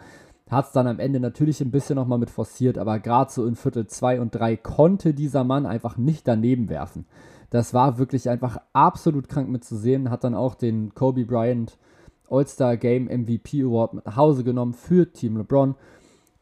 Hat 0.49 0.67
es 0.67 0.71
dann 0.71 0.87
am 0.87 0.99
Ende 0.99 1.19
natürlich 1.19 1.59
ein 1.61 1.71
bisschen 1.71 1.97
nochmal 1.97 2.19
mit 2.19 2.29
forciert, 2.29 2.77
aber 2.77 2.99
gerade 2.99 3.31
so 3.31 3.45
in 3.45 3.55
Viertel 3.55 3.87
2 3.87 4.21
und 4.21 4.33
3 4.33 4.55
konnte 4.55 5.13
dieser 5.13 5.43
Mann 5.43 5.65
einfach 5.65 5.97
nicht 5.97 6.27
daneben 6.27 6.69
werfen. 6.69 7.05
Das 7.49 7.73
war 7.73 7.97
wirklich 7.97 8.29
einfach 8.29 8.57
absolut 8.73 9.29
krank 9.29 9.49
mitzusehen. 9.49 10.09
Hat 10.09 10.23
dann 10.23 10.35
auch 10.35 10.55
den 10.55 10.93
Kobe 10.95 11.25
Bryant 11.25 11.77
All-Star 12.29 12.77
Game 12.77 13.05
MVP 13.05 13.63
Award 13.63 13.93
mit 13.93 14.05
nach 14.05 14.15
Hause 14.15 14.43
genommen 14.43 14.73
für 14.73 15.11
Team 15.11 15.37
LeBron. 15.37 15.75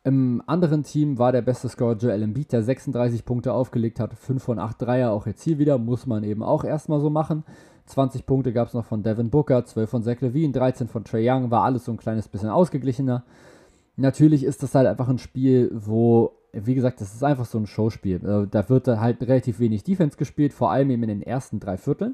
Im 0.06 0.44
anderen 0.46 0.84
Team 0.84 1.18
war 1.18 1.32
der 1.32 1.42
beste 1.42 1.68
Scorer 1.68 1.98
Joel 1.98 2.22
Embiid, 2.22 2.52
der 2.52 2.62
36 2.62 3.26
Punkte 3.26 3.54
aufgelegt 3.54 4.00
hat, 4.00 4.14
5 4.14 4.44
von 4.44 4.60
8 4.60 4.80
Dreier, 4.80 5.10
auch 5.10 5.26
jetzt 5.26 5.42
hier 5.42 5.58
wieder, 5.58 5.80
muss 5.80 6.06
man 6.06 6.24
eben 6.24 6.44
auch 6.44 6.64
erstmal 6.64 7.00
so 7.00 7.10
machen. 7.10 7.44
20 7.88 8.28
Punkte 8.28 8.54
gab 8.54 8.68
es 8.68 8.76
noch 8.76 8.86
von 8.86 9.02
Devin 9.02 9.32
Booker, 9.32 9.66
12 9.66 9.90
von 9.90 10.04
Zach 10.04 10.22
Levine, 10.22 10.54
13 10.54 10.90
von 10.90 11.04
Trey 11.04 11.28
Young, 11.28 11.50
war 11.50 11.64
alles 11.64 11.86
so 11.86 11.92
ein 11.92 11.98
kleines 11.98 12.28
bisschen 12.28 12.50
ausgeglichener. 12.50 13.24
Natürlich 13.96 14.44
ist 14.44 14.62
das 14.62 14.76
halt 14.76 14.86
einfach 14.86 15.10
ein 15.10 15.18
Spiel, 15.18 15.72
wo, 15.74 16.34
wie 16.54 16.76
gesagt, 16.76 17.02
das 17.02 17.16
ist 17.16 17.24
einfach 17.24 17.46
so 17.46 17.58
ein 17.58 17.66
Showspiel. 17.66 18.18
Äh, 18.18 18.48
da 18.48 18.70
wird 18.70 18.88
halt 18.88 19.24
relativ 19.24 19.60
wenig 19.60 19.84
Defense 19.84 20.18
gespielt, 20.18 20.54
vor 20.54 20.70
allem 20.70 20.92
eben 20.92 21.02
in 21.02 21.10
den 21.10 21.22
ersten 21.24 21.60
drei 21.60 21.78
Vierteln. 21.78 22.14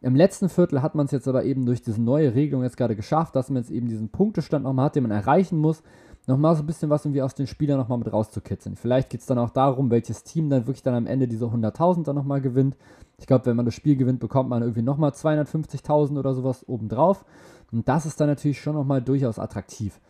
Im 0.00 0.16
letzten 0.16 0.48
Viertel 0.48 0.80
hat 0.80 0.94
man 0.94 1.04
es 1.04 1.12
jetzt 1.12 1.28
aber 1.28 1.44
eben 1.44 1.66
durch 1.66 1.82
diese 1.82 2.00
neue 2.00 2.34
Regelung 2.34 2.62
jetzt 2.62 2.78
gerade 2.78 2.96
geschafft, 2.96 3.36
dass 3.36 3.50
man 3.50 3.62
jetzt 3.62 3.70
eben 3.70 3.88
diesen 3.88 4.08
Punktestand 4.08 4.64
nochmal 4.64 4.86
hat, 4.86 4.96
den 4.96 5.02
man 5.02 5.12
erreichen 5.12 5.58
muss, 5.58 5.82
nochmal 6.26 6.56
so 6.56 6.62
ein 6.62 6.66
bisschen 6.66 6.90
was 6.90 7.04
irgendwie 7.04 7.22
aus 7.22 7.34
den 7.34 7.46
Spielern 7.46 7.78
nochmal 7.78 7.98
mit 7.98 8.12
rauszukitzeln. 8.12 8.76
Vielleicht 8.76 9.10
geht 9.10 9.20
es 9.20 9.26
dann 9.26 9.38
auch 9.38 9.50
darum, 9.50 9.90
welches 9.90 10.24
Team 10.24 10.50
dann 10.50 10.66
wirklich 10.66 10.82
dann 10.82 10.94
am 10.94 11.06
Ende 11.06 11.28
diese 11.28 11.46
100.000 11.46 12.04
dann 12.04 12.16
nochmal 12.16 12.40
gewinnt. 12.40 12.76
Ich 13.18 13.26
glaube, 13.26 13.46
wenn 13.46 13.56
man 13.56 13.64
das 13.64 13.74
Spiel 13.74 13.96
gewinnt, 13.96 14.20
bekommt 14.20 14.50
man 14.50 14.62
irgendwie 14.62 14.82
nochmal 14.82 15.10
250.000 15.10 16.18
oder 16.18 16.34
sowas 16.34 16.68
obendrauf. 16.68 17.24
Und 17.72 17.88
das 17.88 18.06
ist 18.06 18.20
dann 18.20 18.28
natürlich 18.28 18.60
schon 18.60 18.74
nochmal 18.74 19.02
durchaus 19.02 19.38
attraktiv. 19.38 20.00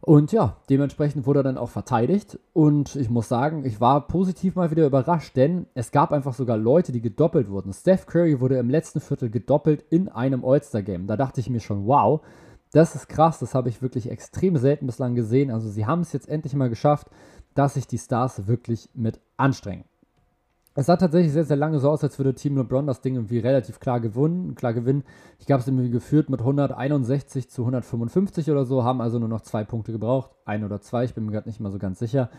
Und 0.00 0.30
ja, 0.30 0.56
dementsprechend 0.70 1.26
wurde 1.26 1.40
er 1.40 1.44
dann 1.44 1.58
auch 1.58 1.70
verteidigt. 1.70 2.38
Und 2.52 2.94
ich 2.96 3.10
muss 3.10 3.28
sagen, 3.28 3.64
ich 3.64 3.80
war 3.80 4.06
positiv 4.06 4.54
mal 4.54 4.70
wieder 4.70 4.86
überrascht, 4.86 5.36
denn 5.36 5.66
es 5.74 5.90
gab 5.90 6.12
einfach 6.12 6.34
sogar 6.34 6.56
Leute, 6.56 6.92
die 6.92 7.00
gedoppelt 7.00 7.50
wurden. 7.50 7.72
Steph 7.72 8.06
Curry 8.06 8.40
wurde 8.40 8.58
im 8.58 8.70
letzten 8.70 9.00
Viertel 9.00 9.28
gedoppelt 9.28 9.84
in 9.90 10.08
einem 10.08 10.44
All-Star-Game. 10.44 11.06
Da 11.06 11.16
dachte 11.16 11.40
ich 11.40 11.50
mir 11.50 11.60
schon, 11.60 11.86
wow, 11.86 12.20
das 12.72 12.94
ist 12.94 13.08
krass, 13.08 13.38
das 13.38 13.54
habe 13.54 13.68
ich 13.68 13.82
wirklich 13.82 14.10
extrem 14.10 14.56
selten 14.56 14.86
bislang 14.86 15.14
gesehen. 15.14 15.50
Also 15.50 15.68
sie 15.68 15.86
haben 15.86 16.02
es 16.02 16.12
jetzt 16.12 16.28
endlich 16.28 16.54
mal 16.54 16.68
geschafft, 16.68 17.08
dass 17.54 17.74
sich 17.74 17.86
die 17.86 17.98
Stars 17.98 18.46
wirklich 18.46 18.88
mit 18.94 19.20
anstrengen. 19.36 19.84
Es 20.74 20.86
sah 20.86 20.96
tatsächlich 20.96 21.32
sehr, 21.32 21.44
sehr 21.44 21.56
lange 21.56 21.80
so 21.80 21.90
aus, 21.90 22.04
als 22.04 22.18
würde 22.18 22.34
Team 22.34 22.56
LeBron 22.56 22.86
das 22.86 23.00
Ding 23.00 23.16
irgendwie 23.16 23.40
relativ 23.40 23.80
klar 23.80 23.98
gewinnen. 23.98 24.54
Klar 24.54 24.74
gewinnen. 24.74 25.02
Ich 25.40 25.46
glaube, 25.46 25.60
es 25.60 25.66
irgendwie 25.66 25.90
geführt 25.90 26.30
mit 26.30 26.38
161 26.38 27.50
zu 27.50 27.62
155 27.62 28.48
oder 28.48 28.64
so, 28.64 28.84
haben 28.84 29.00
also 29.00 29.18
nur 29.18 29.28
noch 29.28 29.40
zwei 29.40 29.64
Punkte 29.64 29.90
gebraucht. 29.90 30.30
Ein 30.44 30.62
oder 30.62 30.80
zwei, 30.80 31.02
ich 31.02 31.14
bin 31.14 31.24
mir 31.24 31.32
gerade 31.32 31.48
nicht 31.48 31.58
mal 31.58 31.72
so 31.72 31.78
ganz 31.78 31.98
sicher. 31.98 32.30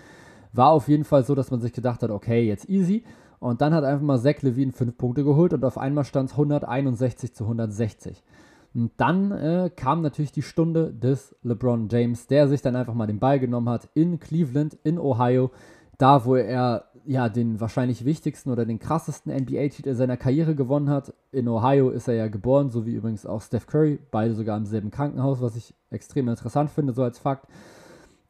War 0.53 0.69
auf 0.69 0.87
jeden 0.87 1.03
Fall 1.03 1.25
so, 1.25 1.35
dass 1.35 1.51
man 1.51 1.59
sich 1.59 1.73
gedacht 1.73 2.01
hat, 2.01 2.11
okay, 2.11 2.47
jetzt 2.47 2.69
easy. 2.69 3.03
Und 3.39 3.59
dann 3.59 3.73
hat 3.73 3.83
einfach 3.83 4.05
mal 4.05 4.19
Zach 4.19 4.41
Levine 4.41 4.71
fünf 4.71 4.97
Punkte 4.97 5.25
geholt 5.25 5.53
und 5.53 5.65
auf 5.65 5.77
einmal 5.77 6.05
stand 6.05 6.29
es 6.29 6.35
161 6.37 7.35
zu 7.35 7.43
160. 7.43 8.23
Und 8.73 8.91
dann 8.97 9.32
äh, 9.32 9.71
kam 9.75 10.01
natürlich 10.01 10.32
die 10.32 10.41
Stunde 10.41 10.93
des 10.93 11.36
LeBron 11.43 11.89
James, 11.89 12.27
der 12.27 12.47
sich 12.47 12.62
dann 12.62 12.75
einfach 12.75 12.93
mal 12.93 13.08
den 13.08 13.19
Ball 13.19 13.39
genommen 13.39 13.69
hat 13.69 13.89
in 13.93 14.19
Cleveland, 14.19 14.77
in 14.84 14.99
Ohio, 14.99 15.51
da 15.97 16.23
wo 16.25 16.36
er 16.36 16.86
ja 17.05 17.27
den 17.27 17.60
wahrscheinlich 17.60 18.05
wichtigsten 18.05 18.51
oder 18.51 18.65
den 18.65 18.79
krassesten 18.79 19.34
NBA-Titel 19.34 19.95
seiner 19.95 20.17
Karriere 20.17 20.53
gewonnen 20.53 20.89
hat. 20.89 21.13
In 21.32 21.47
Ohio 21.47 21.89
ist 21.89 22.08
er 22.08 22.13
ja 22.13 22.27
geboren, 22.27 22.69
so 22.69 22.86
wie 22.86 22.93
übrigens 22.93 23.25
auch 23.25 23.41
Steph 23.41 23.65
Curry, 23.65 23.99
beide 24.12 24.36
sogar 24.36 24.58
im 24.58 24.65
selben 24.65 24.91
Krankenhaus, 24.91 25.41
was 25.41 25.55
ich 25.55 25.73
extrem 25.89 26.27
interessant 26.27 26.69
finde, 26.69 26.93
so 26.93 27.03
als 27.03 27.17
Fakt. 27.17 27.47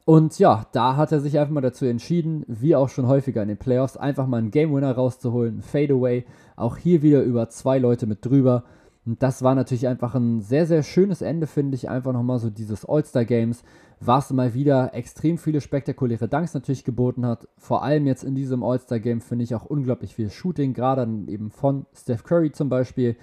Und 0.05 0.39
ja, 0.39 0.65
da 0.71 0.95
hat 0.95 1.11
er 1.11 1.19
sich 1.19 1.37
einfach 1.37 1.53
mal 1.53 1.61
dazu 1.61 1.85
entschieden, 1.85 2.43
wie 2.47 2.75
auch 2.75 2.89
schon 2.89 3.05
häufiger 3.05 3.43
in 3.43 3.49
den 3.49 3.57
Playoffs, 3.57 3.97
einfach 3.97 4.25
mal 4.25 4.37
einen 4.37 4.49
Game 4.49 4.73
Winner 4.73 4.91
rauszuholen, 4.91 5.57
ein 5.57 5.61
Fadeaway. 5.61 6.25
Auch 6.55 6.77
hier 6.77 7.03
wieder 7.03 7.21
über 7.21 7.49
zwei 7.49 7.77
Leute 7.77 8.07
mit 8.07 8.25
drüber. 8.25 8.63
Und 9.05 9.23
das 9.23 9.41
war 9.41 9.55
natürlich 9.55 9.87
einfach 9.87 10.13
ein 10.15 10.41
sehr, 10.41 10.65
sehr 10.65 10.83
schönes 10.83 11.21
Ende, 11.21 11.47
finde 11.47 11.75
ich. 11.75 11.89
Einfach 11.89 12.13
nochmal 12.13 12.39
so 12.39 12.49
dieses 12.49 12.85
All-Star-Games, 12.85 13.63
was 13.99 14.31
mal 14.31 14.53
wieder 14.53 14.93
extrem 14.93 15.37
viele 15.37 15.61
spektakuläre 15.61 16.27
Dunks 16.27 16.53
natürlich 16.53 16.83
geboten 16.83 17.25
hat. 17.25 17.47
Vor 17.57 17.83
allem 17.83 18.05
jetzt 18.05 18.23
in 18.23 18.35
diesem 18.35 18.63
All-Star-Game 18.63 19.21
finde 19.21 19.43
ich 19.43 19.55
auch 19.55 19.65
unglaublich 19.65 20.15
viel 20.15 20.29
Shooting, 20.29 20.73
gerade 20.73 21.03
eben 21.27 21.49
von 21.49 21.85
Steph 21.93 22.23
Curry 22.23 22.51
zum 22.51 22.69
Beispiel. 22.69 23.15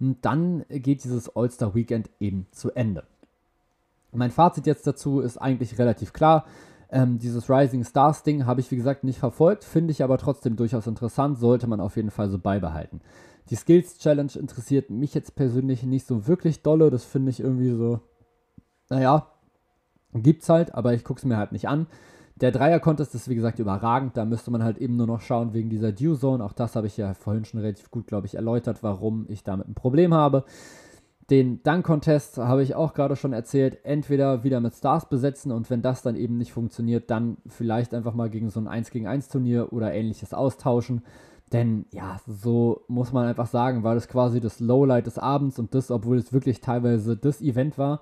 Und 0.00 0.24
dann 0.24 0.64
geht 0.68 1.04
dieses 1.04 1.34
All-Star-Weekend 1.34 2.10
eben 2.20 2.46
zu 2.50 2.70
Ende. 2.72 3.04
Mein 4.12 4.30
Fazit 4.30 4.66
jetzt 4.66 4.86
dazu 4.86 5.20
ist 5.20 5.36
eigentlich 5.36 5.78
relativ 5.78 6.12
klar. 6.12 6.46
Ähm, 6.90 7.18
dieses 7.18 7.50
Rising 7.50 7.84
Stars 7.84 8.22
Ding 8.22 8.46
habe 8.46 8.60
ich 8.60 8.70
wie 8.70 8.76
gesagt 8.76 9.04
nicht 9.04 9.18
verfolgt, 9.18 9.64
finde 9.64 9.90
ich 9.90 10.02
aber 10.02 10.16
trotzdem 10.16 10.56
durchaus 10.56 10.86
interessant, 10.86 11.38
sollte 11.38 11.66
man 11.66 11.80
auf 11.80 11.96
jeden 11.96 12.10
Fall 12.10 12.30
so 12.30 12.38
beibehalten. 12.38 13.02
Die 13.50 13.56
Skills 13.56 13.98
Challenge 13.98 14.32
interessiert 14.34 14.90
mich 14.90 15.14
jetzt 15.14 15.34
persönlich 15.34 15.82
nicht 15.82 16.06
so 16.06 16.26
wirklich 16.26 16.62
dolle. 16.62 16.90
Das 16.90 17.04
finde 17.04 17.30
ich 17.30 17.40
irgendwie 17.40 17.70
so, 17.70 18.00
naja, 18.90 19.26
gibt's 20.12 20.48
halt, 20.48 20.74
aber 20.74 20.94
ich 20.94 21.04
gucke 21.04 21.18
es 21.18 21.24
mir 21.24 21.36
halt 21.36 21.52
nicht 21.52 21.68
an. 21.68 21.86
Der 22.36 22.52
Dreier-Contest 22.52 23.14
ist 23.14 23.28
wie 23.28 23.34
gesagt 23.34 23.58
überragend. 23.58 24.16
Da 24.16 24.24
müsste 24.24 24.50
man 24.50 24.62
halt 24.62 24.78
eben 24.78 24.96
nur 24.96 25.06
noch 25.06 25.20
schauen 25.20 25.54
wegen 25.54 25.70
dieser 25.70 25.92
Dew-Zone. 25.92 26.44
Auch 26.44 26.52
das 26.52 26.76
habe 26.76 26.86
ich 26.86 26.96
ja 26.96 27.14
vorhin 27.14 27.44
schon 27.44 27.60
relativ 27.60 27.90
gut, 27.90 28.06
glaube 28.06 28.26
ich, 28.26 28.36
erläutert, 28.36 28.82
warum 28.82 29.26
ich 29.28 29.42
damit 29.42 29.66
ein 29.68 29.74
Problem 29.74 30.14
habe. 30.14 30.44
Den 31.30 31.62
Dunk-Contest 31.62 32.38
habe 32.38 32.62
ich 32.62 32.74
auch 32.74 32.94
gerade 32.94 33.16
schon 33.16 33.32
erzählt. 33.32 33.84
Entweder 33.84 34.44
wieder 34.44 34.60
mit 34.60 34.74
Stars 34.74 35.08
besetzen 35.08 35.50
und 35.50 35.68
wenn 35.68 35.82
das 35.82 36.02
dann 36.02 36.16
eben 36.16 36.38
nicht 36.38 36.52
funktioniert, 36.52 37.10
dann 37.10 37.38
vielleicht 37.46 37.92
einfach 37.92 38.14
mal 38.14 38.30
gegen 38.30 38.50
so 38.50 38.60
ein 38.60 38.68
1 38.68 38.90
gegen 38.90 39.06
1 39.06 39.28
Turnier 39.28 39.72
oder 39.72 39.92
ähnliches 39.92 40.32
austauschen. 40.32 41.02
Denn 41.52 41.86
ja, 41.92 42.20
so 42.26 42.82
muss 42.88 43.12
man 43.12 43.26
einfach 43.26 43.46
sagen, 43.46 43.82
war 43.82 43.94
das 43.94 44.08
quasi 44.08 44.40
das 44.40 44.60
Lowlight 44.60 45.06
des 45.06 45.18
Abends 45.18 45.58
und 45.58 45.74
das, 45.74 45.90
obwohl 45.90 46.18
es 46.18 46.32
wirklich 46.32 46.60
teilweise 46.60 47.16
das 47.16 47.40
Event 47.40 47.78
war, 47.78 48.00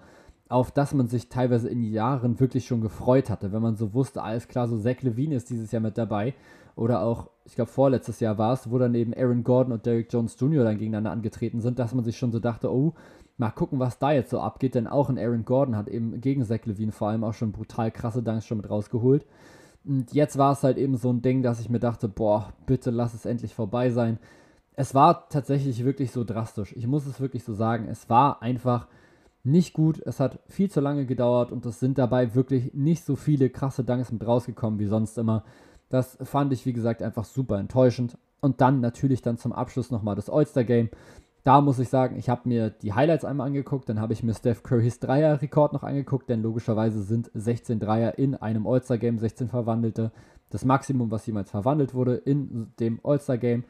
auf 0.48 0.70
das 0.70 0.94
man 0.94 1.08
sich 1.08 1.28
teilweise 1.28 1.68
in 1.68 1.82
Jahren 1.82 2.40
wirklich 2.40 2.66
schon 2.66 2.80
gefreut 2.80 3.30
hatte. 3.30 3.52
Wenn 3.52 3.62
man 3.62 3.76
so 3.76 3.94
wusste, 3.94 4.22
alles 4.22 4.48
klar, 4.48 4.68
so 4.68 4.78
Zach 4.78 5.02
Levine 5.02 5.36
ist 5.36 5.50
dieses 5.50 5.72
Jahr 5.72 5.82
mit 5.82 5.98
dabei. 5.98 6.34
Oder 6.76 7.02
auch, 7.02 7.30
ich 7.44 7.54
glaube, 7.54 7.70
vorletztes 7.70 8.20
Jahr 8.20 8.36
war 8.36 8.52
es, 8.52 8.70
wo 8.70 8.78
dann 8.78 8.94
eben 8.94 9.14
Aaron 9.14 9.44
Gordon 9.44 9.72
und 9.72 9.86
Derrick 9.86 10.12
Jones 10.12 10.36
Jr. 10.38 10.62
dann 10.62 10.78
gegeneinander 10.78 11.10
angetreten 11.10 11.60
sind, 11.60 11.78
dass 11.78 11.94
man 11.94 12.04
sich 12.04 12.18
schon 12.18 12.32
so 12.32 12.38
dachte, 12.38 12.72
oh, 12.72 12.94
mal 13.38 13.50
gucken, 13.50 13.78
was 13.78 13.98
da 13.98 14.12
jetzt 14.12 14.30
so 14.30 14.40
abgeht. 14.40 14.74
Denn 14.74 14.86
auch 14.86 15.08
ein 15.08 15.18
Aaron 15.18 15.44
Gordon 15.44 15.76
hat 15.76 15.88
eben 15.88 16.20
gegen 16.20 16.44
Zach 16.44 16.64
Levine 16.64 16.92
vor 16.92 17.08
allem 17.08 17.24
auch 17.24 17.34
schon 17.34 17.52
brutal 17.52 17.90
krasse 17.90 18.22
Dunks 18.22 18.46
schon 18.46 18.58
mit 18.58 18.68
rausgeholt. 18.68 19.24
Und 19.86 20.12
jetzt 20.12 20.36
war 20.36 20.52
es 20.52 20.62
halt 20.62 20.78
eben 20.78 20.96
so 20.96 21.10
ein 21.10 21.22
Ding, 21.22 21.42
dass 21.42 21.60
ich 21.60 21.68
mir 21.68 21.78
dachte, 21.78 22.08
boah, 22.08 22.52
bitte 22.66 22.90
lass 22.90 23.14
es 23.14 23.24
endlich 23.24 23.54
vorbei 23.54 23.90
sein. 23.90 24.18
Es 24.74 24.94
war 24.94 25.28
tatsächlich 25.28 25.84
wirklich 25.84 26.10
so 26.10 26.24
drastisch. 26.24 26.74
Ich 26.76 26.86
muss 26.86 27.06
es 27.06 27.20
wirklich 27.20 27.44
so 27.44 27.54
sagen. 27.54 27.86
Es 27.88 28.10
war 28.10 28.42
einfach 28.42 28.88
nicht 29.44 29.72
gut. 29.72 30.02
Es 30.04 30.18
hat 30.18 30.40
viel 30.48 30.70
zu 30.70 30.80
lange 30.80 31.06
gedauert 31.06 31.52
und 31.52 31.64
es 31.64 31.78
sind 31.78 31.98
dabei 31.98 32.34
wirklich 32.34 32.74
nicht 32.74 33.04
so 33.04 33.14
viele 33.14 33.48
krasse 33.48 33.84
Dunks 33.84 34.10
mit 34.10 34.26
rausgekommen 34.26 34.80
wie 34.80 34.86
sonst 34.86 35.16
immer. 35.18 35.44
Das 35.88 36.18
fand 36.22 36.52
ich, 36.52 36.66
wie 36.66 36.72
gesagt, 36.72 37.00
einfach 37.00 37.24
super 37.24 37.58
enttäuschend. 37.58 38.18
Und 38.40 38.60
dann 38.60 38.80
natürlich 38.80 39.22
dann 39.22 39.38
zum 39.38 39.52
Abschluss 39.52 39.90
nochmal 39.90 40.16
das 40.16 40.28
All-Star-Game. 40.28 40.90
Da 41.46 41.60
muss 41.60 41.78
ich 41.78 41.88
sagen, 41.88 42.16
ich 42.16 42.28
habe 42.28 42.48
mir 42.48 42.70
die 42.70 42.92
Highlights 42.92 43.24
einmal 43.24 43.46
angeguckt, 43.46 43.88
dann 43.88 44.00
habe 44.00 44.12
ich 44.12 44.24
mir 44.24 44.34
Steph 44.34 44.64
Currys 44.64 44.98
Dreier-Rekord 44.98 45.74
noch 45.74 45.84
angeguckt, 45.84 46.28
denn 46.28 46.42
logischerweise 46.42 47.04
sind 47.04 47.30
16 47.34 47.78
Dreier 47.78 48.18
in 48.18 48.34
einem 48.34 48.66
All-Star-Game, 48.66 49.20
16 49.20 49.46
verwandelte, 49.46 50.10
das 50.50 50.64
Maximum, 50.64 51.12
was 51.12 51.24
jemals 51.24 51.52
verwandelt 51.52 51.94
wurde 51.94 52.16
in 52.16 52.72
dem 52.80 52.98
All-Star-Game. 53.04 53.62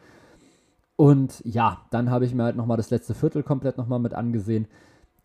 Und 0.96 1.42
ja, 1.44 1.82
dann 1.90 2.10
habe 2.10 2.24
ich 2.24 2.34
mir 2.34 2.44
halt 2.44 2.56
nochmal 2.56 2.78
das 2.78 2.88
letzte 2.88 3.12
Viertel 3.12 3.42
komplett 3.42 3.76
nochmal 3.76 3.98
mit 3.98 4.14
angesehen. 4.14 4.68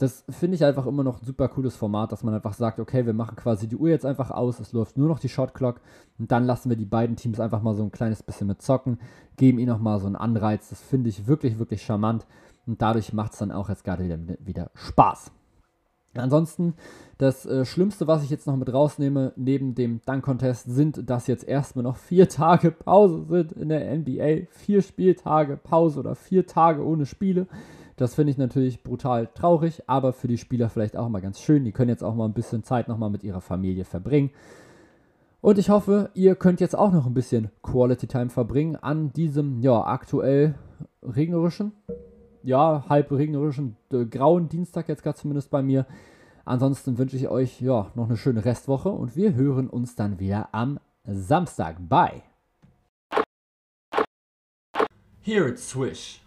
Das 0.01 0.23
finde 0.29 0.55
ich 0.55 0.65
einfach 0.65 0.87
immer 0.87 1.03
noch 1.03 1.21
ein 1.21 1.25
super 1.25 1.47
cooles 1.47 1.75
Format, 1.75 2.11
dass 2.11 2.23
man 2.23 2.33
einfach 2.33 2.53
sagt, 2.53 2.79
okay, 2.79 3.05
wir 3.05 3.13
machen 3.13 3.35
quasi 3.35 3.67
die 3.67 3.75
Uhr 3.75 3.89
jetzt 3.89 4.03
einfach 4.05 4.31
aus, 4.31 4.59
es 4.59 4.73
läuft 4.73 4.97
nur 4.97 5.07
noch 5.07 5.19
die 5.19 5.29
Shot 5.29 5.53
Clock 5.53 5.79
und 6.17 6.31
dann 6.31 6.45
lassen 6.45 6.69
wir 6.69 6.75
die 6.75 6.85
beiden 6.85 7.17
Teams 7.17 7.39
einfach 7.39 7.61
mal 7.61 7.75
so 7.75 7.83
ein 7.83 7.91
kleines 7.91 8.23
bisschen 8.23 8.47
mit 8.47 8.63
zocken, 8.63 8.99
geben 9.37 9.59
ihnen 9.59 9.69
nochmal 9.69 9.99
so 9.99 10.07
einen 10.07 10.15
Anreiz. 10.15 10.69
Das 10.69 10.81
finde 10.81 11.09
ich 11.09 11.27
wirklich, 11.27 11.59
wirklich 11.59 11.83
charmant 11.83 12.25
und 12.65 12.81
dadurch 12.81 13.13
macht 13.13 13.33
es 13.33 13.37
dann 13.37 13.51
auch 13.51 13.69
jetzt 13.69 13.83
gerade 13.83 14.03
wieder, 14.03 14.17
wieder 14.39 14.71
Spaß. 14.73 15.31
Ansonsten, 16.15 16.73
das 17.19 17.45
äh, 17.45 17.63
Schlimmste, 17.63 18.07
was 18.07 18.23
ich 18.23 18.31
jetzt 18.31 18.47
noch 18.47 18.57
mit 18.57 18.73
rausnehme, 18.73 19.33
neben 19.35 19.75
dem 19.75 20.01
Dunk-Contest, 20.03 20.65
sind, 20.67 21.09
dass 21.09 21.27
jetzt 21.27 21.47
erstmal 21.47 21.83
noch 21.83 21.97
vier 21.97 22.27
Tage 22.27 22.71
Pause 22.71 23.25
sind 23.29 23.51
in 23.51 23.69
der 23.69 23.95
NBA. 23.95 24.47
Vier 24.49 24.81
Spieltage 24.81 25.57
Pause 25.57 25.99
oder 25.99 26.15
vier 26.15 26.47
Tage 26.47 26.83
ohne 26.83 27.05
Spiele. 27.05 27.45
Das 27.95 28.15
finde 28.15 28.31
ich 28.31 28.37
natürlich 28.37 28.83
brutal 28.83 29.27
traurig, 29.33 29.83
aber 29.87 30.13
für 30.13 30.27
die 30.27 30.37
Spieler 30.37 30.69
vielleicht 30.69 30.97
auch 30.97 31.09
mal 31.09 31.21
ganz 31.21 31.39
schön. 31.39 31.63
Die 31.63 31.71
können 31.71 31.89
jetzt 31.89 32.03
auch 32.03 32.15
mal 32.15 32.25
ein 32.25 32.33
bisschen 32.33 32.63
Zeit 32.63 32.87
nochmal 32.87 33.09
mit 33.09 33.23
ihrer 33.23 33.41
Familie 33.41 33.85
verbringen. 33.85 34.31
Und 35.41 35.57
ich 35.57 35.69
hoffe, 35.69 36.11
ihr 36.13 36.35
könnt 36.35 36.61
jetzt 36.61 36.75
auch 36.75 36.91
noch 36.91 37.07
ein 37.07 37.15
bisschen 37.15 37.49
Quality 37.63 38.07
Time 38.07 38.29
verbringen 38.29 38.75
an 38.75 39.11
diesem, 39.11 39.59
ja, 39.59 39.83
aktuell 39.83 40.55
regnerischen, 41.01 41.71
ja, 42.43 42.85
halb 42.89 43.11
regnerischen, 43.11 43.75
äh, 43.91 44.05
grauen 44.05 44.49
Dienstag 44.49 44.87
jetzt 44.87 45.03
gerade 45.03 45.17
zumindest 45.17 45.49
bei 45.49 45.63
mir. 45.63 45.87
Ansonsten 46.45 46.97
wünsche 46.97 47.15
ich 47.15 47.27
euch, 47.27 47.61
ja, 47.61 47.91
noch 47.95 48.05
eine 48.05 48.17
schöne 48.17 48.45
Restwoche 48.45 48.89
und 48.89 49.15
wir 49.15 49.33
hören 49.33 49.67
uns 49.69 49.95
dann 49.95 50.19
wieder 50.19 50.49
am 50.51 50.79
Samstag. 51.05 51.77
Bye! 51.87 52.21
Here 55.23 55.47
it's 55.47 55.69
Swish. 55.69 56.19